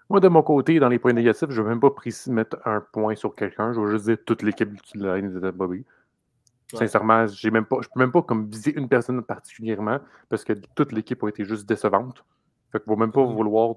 Moi, 0.08 0.18
de 0.18 0.26
mon 0.26 0.42
côté, 0.42 0.80
dans 0.80 0.88
les 0.88 0.98
points 0.98 1.12
négatifs, 1.12 1.50
je 1.50 1.60
ne 1.60 1.64
vais 1.64 1.70
même 1.70 1.80
pas 1.80 1.94
mettre 2.26 2.58
un 2.64 2.80
point 2.80 3.14
sur 3.14 3.32
quelqu'un. 3.34 3.72
Je 3.72 3.80
vais 3.80 3.92
juste 3.92 4.06
dire 4.06 4.18
toute 4.26 4.42
l'équipe 4.42 4.70
de 4.94 5.50
Bobby. 5.52 5.84
Sincèrement, 6.74 7.26
j'ai 7.28 7.50
même 7.50 7.64
pas, 7.64 7.76
je 7.80 7.86
ne 7.86 7.92
peux 7.94 8.00
même 8.00 8.12
pas 8.12 8.22
comme 8.22 8.48
viser 8.48 8.76
une 8.76 8.88
personne 8.88 9.22
particulièrement 9.22 9.98
parce 10.28 10.44
que 10.44 10.52
toute 10.74 10.92
l'équipe 10.92 11.22
a 11.22 11.28
été 11.28 11.44
juste 11.44 11.68
décevante. 11.68 12.24
Fait 12.72 12.78
ne 12.78 12.84
faut 12.84 12.96
même 12.96 13.12
pas 13.12 13.24
mm. 13.24 13.34
vouloir 13.34 13.76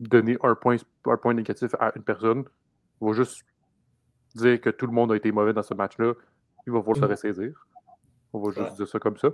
donner 0.00 0.36
un 0.42 0.54
point, 0.54 0.76
un 1.06 1.16
point 1.16 1.34
négatif 1.34 1.74
à 1.78 1.92
une 1.96 2.02
personne. 2.02 2.44
Il 3.00 3.08
va 3.08 3.12
juste 3.12 3.44
dire 4.34 4.60
que 4.60 4.70
tout 4.70 4.86
le 4.86 4.92
monde 4.92 5.12
a 5.12 5.16
été 5.16 5.32
mauvais 5.32 5.52
dans 5.52 5.62
ce 5.62 5.74
match-là, 5.74 6.12
il 6.66 6.72
va 6.72 6.82
se 6.82 7.00
mm. 7.00 7.04
ressaisir. 7.04 7.66
On 8.32 8.40
va 8.40 8.52
juste 8.52 8.76
dire 8.76 8.88
ça 8.88 8.98
comme 8.98 9.16
ça. 9.16 9.28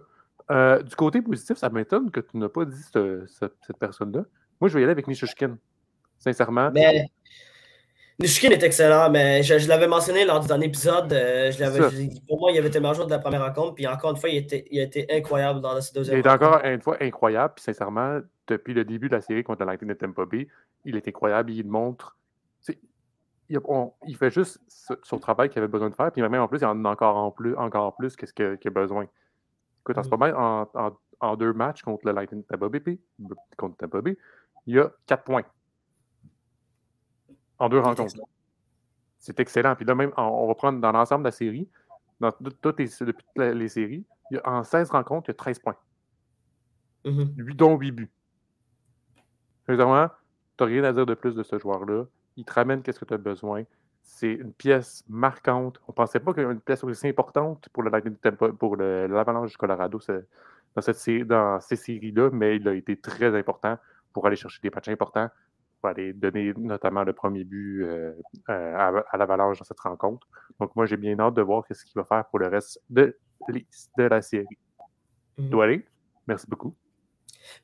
Euh, 0.51 0.83
du 0.83 0.95
côté 0.97 1.23
positif, 1.23 1.57
ça 1.57 1.71
m'étonne 1.71 2.11
que 2.11 2.21
tu 2.21 2.37
n'as 2.37 2.49
pas 2.49 2.65
dit 2.65 2.83
cette 2.83 3.79
personne-là. 3.79 4.25
Moi, 4.61 4.69
je 4.69 4.75
vais 4.75 4.81
y 4.81 4.85
aller 4.85 4.93
avec 4.93 5.09
Nishushkin. 5.09 5.57
Sincèrement. 6.19 6.71
Mais 6.73 7.07
Nishushkin 8.23 8.51
est 8.51 8.63
excellent, 8.63 9.11
mais 9.11 9.43
je, 9.43 9.69
l'avais 9.69 9.89
mentionné 9.89 10.25
lors 10.25 10.41
du 10.41 10.49
dernier 10.49 10.67
épisode. 10.67 11.13
Euh, 11.13 11.51
pour 12.27 12.41
moi, 12.41 12.53
il 12.53 12.59
avait 12.59 12.69
été 12.69 12.81
meilleur 12.81 13.07
de 13.07 13.11
la 13.11 13.19
première 13.19 13.45
rencontre. 13.45 13.75
Puis 13.75 13.87
encore 13.87 14.13
une 14.13 14.17
fois, 14.17 14.31
il, 14.31 14.39
était, 14.39 14.65
il 14.71 14.81
a 14.81 14.85
été 14.85 15.07
incroyable 15.11 15.61
dans 15.61 15.81
cette 15.81 15.95
deuxième 15.95 16.19
Il 16.19 16.27
est 16.27 16.31
encore 16.31 16.61
une 16.65 16.81
fois 16.81 16.97
incroyable. 17.01 17.55
Puis 17.57 17.65
sincèrement, 17.65 18.21
depuis 18.47 18.75
le 18.75 18.85
début 18.85 19.09
de 19.09 19.17
la 19.17 19.21
série 19.21 19.45
contre 19.45 19.61
la 19.61 19.73
Lightning 19.73 19.91
de 19.91 19.95
Tampa 19.95 20.25
Bay, 20.25 20.49
il 20.85 20.97
est 20.97 21.07
incroyable. 21.07 21.51
Il 21.51 21.67
montre 21.67 22.17
il, 24.07 24.17
fait 24.17 24.31
juste 24.31 24.61
son 25.03 25.19
travail 25.19 25.49
qu'il 25.49 25.59
avait 25.59 25.69
besoin 25.69 25.91
de 25.91 25.95
faire, 25.95 26.11
puis 26.11 26.23
même 26.23 26.35
en 26.35 26.49
plus, 26.49 26.59
il 26.61 26.65
en 26.65 26.85
a 26.85 26.89
encore 26.89 27.17
en 27.17 27.31
plus, 27.31 27.55
encore 27.57 27.97
plus 27.97 28.17
qu'est-ce 28.17 28.33
qu'il 28.33 28.59
a 28.65 28.71
besoin. 28.71 29.07
Écoute, 29.81 29.99
en 29.99 30.03
ce 30.03 30.09
mm. 30.09 30.19
moment, 30.19 30.69
en, 31.21 31.37
deux 31.37 31.53
matchs 31.53 31.83
contre 31.83 32.07
le 32.07 32.13
Lightning 32.13 32.43
Tampa 32.45 32.69
Bay, 32.69 32.99
contre 33.57 33.77
Tampa 33.77 34.01
Bay, 34.01 34.17
il 34.67 34.77
y 34.77 34.79
a 34.79 34.91
quatre 35.07 35.25
points. 35.25 35.45
En 37.63 37.69
deux 37.69 37.81
rencontres. 37.81 38.15
C'est 39.19 39.39
excellent. 39.39 39.77
Puis 39.77 39.85
là, 39.85 39.95
même, 39.95 40.13
on 40.17 40.47
va 40.49 40.55
prendre 40.55 40.81
dans 40.81 40.93
l'ensemble 40.93 41.23
de 41.23 41.29
la 41.29 41.33
série, 41.33 41.69
dans 42.19 42.33
toutes 42.33 42.79
les, 42.79 42.87
depuis 43.01 43.25
les 43.37 43.69
séries, 43.69 44.05
en 44.45 44.65
16 44.65 44.91
rencontres, 44.91 45.29
il 45.29 45.31
y 45.31 45.35
a 45.35 45.35
13 45.35 45.59
points. 45.61 45.77
Mm 47.05 47.25
8, 47.37 47.55
dont 47.55 47.77
8 47.77 47.91
buts. 47.93 48.13
Évidemment, 49.69 50.09
tu 50.57 50.65
n'as 50.65 50.71
rien 50.71 50.85
à 50.85 50.93
dire 50.93 51.07
de 51.07 51.15
plus 51.15 51.35
de 51.35 51.43
ce 51.43 51.59
joueur-là 51.59 52.05
il 52.37 52.45
te 52.45 52.53
ramène 52.53 52.83
qu'est-ce 52.83 53.01
que 53.01 53.05
tu 53.05 53.15
as 53.15 53.19
besoin. 53.19 53.65
C'est 54.03 54.33
une 54.33 54.53
pièce 54.53 55.05
marquante. 55.09 55.81
On 55.87 55.93
ne 55.93 55.95
pensait 55.95 56.21
pas 56.21 56.33
qu'il 56.33 56.43
y 56.43 56.45
avait 56.45 56.55
une 56.55 56.61
pièce 56.61 56.83
aussi 56.85 57.09
importante 57.09 57.69
pour 57.73 57.85
pour 58.59 58.77
l'Avalanche 58.77 59.51
du 59.51 59.57
Colorado 59.57 60.01
dans, 60.75 60.83
cette 60.83 61.27
dans 61.27 61.61
ces 61.61 61.77
séries-là, 61.77 62.31
mais 62.33 62.57
il 62.57 62.67
a 62.69 62.75
été 62.75 62.97
très 62.97 63.37
important 63.39 63.79
pour 64.13 64.27
aller 64.27 64.37
chercher 64.37 64.61
des 64.63 64.71
matchs 64.71 64.89
importants, 64.89 65.29
pour 65.83 65.91
aller 65.91 66.13
donner 66.13 66.55
notamment 66.57 67.03
le 67.03 67.13
premier 67.13 67.43
but 67.43 67.83
euh, 67.83 68.13
euh, 68.49 69.03
à, 69.11 69.17
l'Avalanche 69.17 69.59
dans 69.59 69.65
cette 69.65 69.81
rencontre. 69.81 70.27
Donc, 70.61 70.77
moi, 70.77 70.87
j'ai 70.87 70.97
bien 70.97 71.19
hâte 71.19 71.35
de 71.35 71.43
voir 71.43 71.65
ce 71.69 71.85
qu'il 71.85 71.95
va 71.97 72.05
faire 72.05 72.25
pour 72.27 72.39
le 72.39 72.47
reste 72.47 72.81
de, 72.89 73.19
de 73.49 74.03
la 74.05 74.23
série. 74.23 74.47
Mmh. 75.39 75.77
merci 76.29 76.47
beaucoup. 76.49 76.75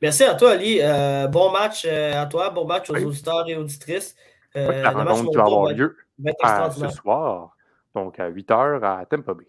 Merci 0.02 0.24
à 0.24 0.34
toi, 0.34 0.52
Ali. 0.52 0.80
Euh, 0.80 1.28
bon 1.28 1.52
match 1.52 1.84
à 1.84 2.26
toi, 2.26 2.50
bon 2.50 2.66
match 2.66 2.90
aux 2.90 2.96
auditeurs 2.96 3.48
et 3.48 3.56
auditrices. 3.56 4.16
Euh, 4.56 4.82
la 4.82 4.90
rencontre 4.90 5.36
va 5.36 5.44
avoir 5.44 5.72
lieu 5.72 5.96
ce 6.18 6.88
soir, 6.88 7.56
donc 7.94 8.18
à 8.18 8.28
8 8.28 8.48
h 8.48 8.82
à 8.82 9.06
Tampa 9.06 9.34
Bay. 9.34 9.46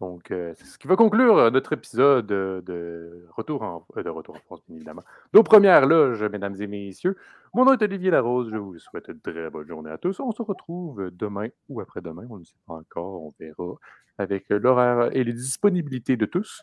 Donc, 0.00 0.30
euh, 0.30 0.52
c'est 0.56 0.66
ce 0.66 0.78
qui 0.78 0.88
va 0.88 0.96
conclure 0.96 1.38
euh, 1.38 1.50
notre 1.50 1.72
épisode 1.72 2.26
de, 2.26 3.26
retour 3.36 3.62
en, 3.62 3.86
de 3.96 4.08
retour 4.08 4.34
en 4.36 4.40
France, 4.40 4.60
bien 4.66 4.76
évidemment. 4.76 5.02
Nos 5.32 5.42
premières 5.42 5.86
loges, 5.86 6.22
mesdames 6.24 6.56
et 6.60 6.66
messieurs. 6.66 7.16
Mon 7.54 7.64
nom 7.64 7.72
est 7.72 7.82
Olivier 7.82 8.10
Larose. 8.10 8.50
Je 8.50 8.56
vous 8.56 8.78
souhaite 8.78 9.08
une 9.08 9.20
très 9.20 9.50
bonne 9.50 9.68
journée 9.68 9.90
à 9.90 9.98
tous. 9.98 10.18
On 10.20 10.32
se 10.32 10.42
retrouve 10.42 11.10
demain 11.12 11.48
ou 11.68 11.80
après-demain. 11.80 12.26
On 12.28 12.38
ne 12.38 12.44
sait 12.44 12.54
pas 12.66 12.74
encore. 12.74 13.22
On 13.22 13.32
verra 13.38 13.74
avec 14.18 14.46
l'horaire 14.48 15.10
et 15.16 15.22
les 15.22 15.32
disponibilités 15.32 16.16
de 16.16 16.26
tous. 16.26 16.62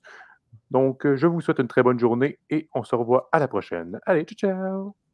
Donc, 0.69 1.07
je 1.15 1.27
vous 1.27 1.41
souhaite 1.41 1.59
une 1.59 1.67
très 1.67 1.83
bonne 1.83 1.99
journée 1.99 2.37
et 2.49 2.69
on 2.73 2.83
se 2.83 2.95
revoit 2.95 3.29
à 3.31 3.39
la 3.39 3.47
prochaine. 3.47 3.99
Allez, 4.05 4.25
ciao, 4.25 4.51
ciao! 4.51 5.10